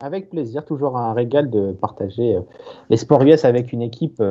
[0.00, 2.38] Avec plaisir, toujours un régal de partager
[2.90, 4.22] les sports US avec une équipe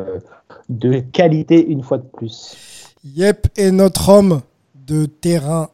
[0.69, 2.55] de qualité une fois de plus.
[3.03, 4.41] Yep, et notre homme
[4.87, 5.69] de terrain,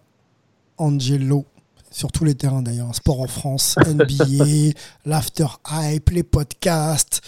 [0.78, 1.46] Angelo,
[1.92, 4.74] sur tous les terrains d'ailleurs, sport en France, NBA,
[5.06, 7.22] l'after hype, les podcasts.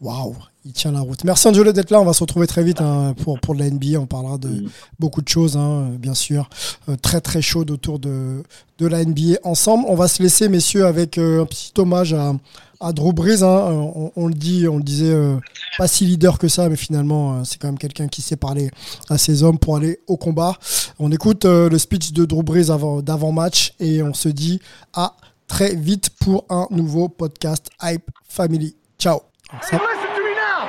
[0.00, 1.24] Waouh, il tient la route.
[1.24, 2.00] Merci Angelo d'être là.
[2.00, 3.98] On va se retrouver très vite hein, pour, pour de la NBA.
[3.98, 4.68] On parlera de mmh.
[5.00, 6.48] beaucoup de choses, hein, bien sûr.
[6.88, 8.44] Euh, très très chaude autour de,
[8.78, 9.84] de la NBA ensemble.
[9.88, 12.32] On va se laisser, messieurs, avec euh, un petit hommage à,
[12.80, 13.42] à Drew Brees.
[13.42, 13.70] Hein.
[13.70, 15.36] On, on, le dit, on le disait, euh,
[15.78, 18.70] pas si leader que ça, mais finalement, euh, c'est quand même quelqu'un qui sait parler
[19.08, 20.56] à ses hommes pour aller au combat.
[21.00, 22.66] On écoute le speech de Drew Brees
[23.02, 24.60] d'avant-match et on se dit
[24.94, 25.16] à
[25.48, 28.76] très vite pour un nouveau podcast Hype Family.
[28.98, 29.22] Ciao.
[29.48, 30.68] Hey, listen to me now.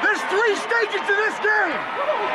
[0.00, 1.76] There's three stages to this game.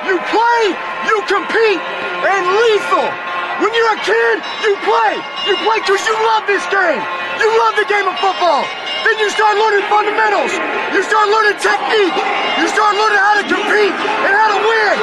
[0.06, 0.61] You play,
[1.10, 1.82] you compete,
[2.30, 3.10] and lethal.
[3.57, 4.38] When you're a kid,
[4.70, 5.18] you play.
[5.49, 7.02] You play because you love this game.
[7.41, 8.70] You love the game of football.
[9.02, 10.53] Then you start learning fundamentals.
[10.94, 12.18] You start learning technique.
[12.61, 14.95] You start learning how to compete and how to win.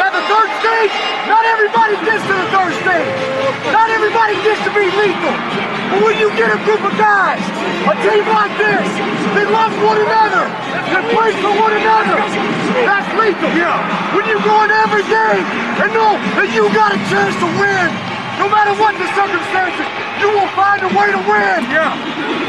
[0.00, 0.94] Now the third stage,
[1.28, 3.12] not everybody gets to the third stage.
[3.76, 5.79] Not everybody gets to be lethal.
[5.90, 7.42] But when you get a group of guys,
[7.82, 8.86] a team like this,
[9.34, 10.46] they love one another,
[10.86, 12.18] they play for one another,
[12.86, 13.50] that's lethal.
[13.58, 13.74] Yeah.
[14.14, 15.42] When you go in every game
[15.82, 17.90] and know that you got a chance to win,
[18.38, 19.86] no matter what the circumstances,
[20.22, 21.66] you will find a way to win.
[21.66, 21.90] Yeah.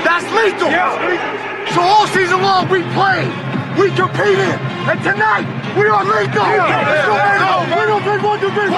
[0.06, 0.70] That's lethal.
[0.70, 1.74] Yeah.
[1.74, 3.34] So all season long we played,
[3.74, 4.54] we competed,
[4.86, 6.46] and tonight we are lethal.
[6.46, 7.10] Yeah.
[7.10, 8.70] So, man, we don't take one to be.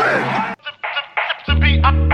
[1.52, 2.14] to be, I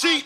[0.00, 0.24] cheat.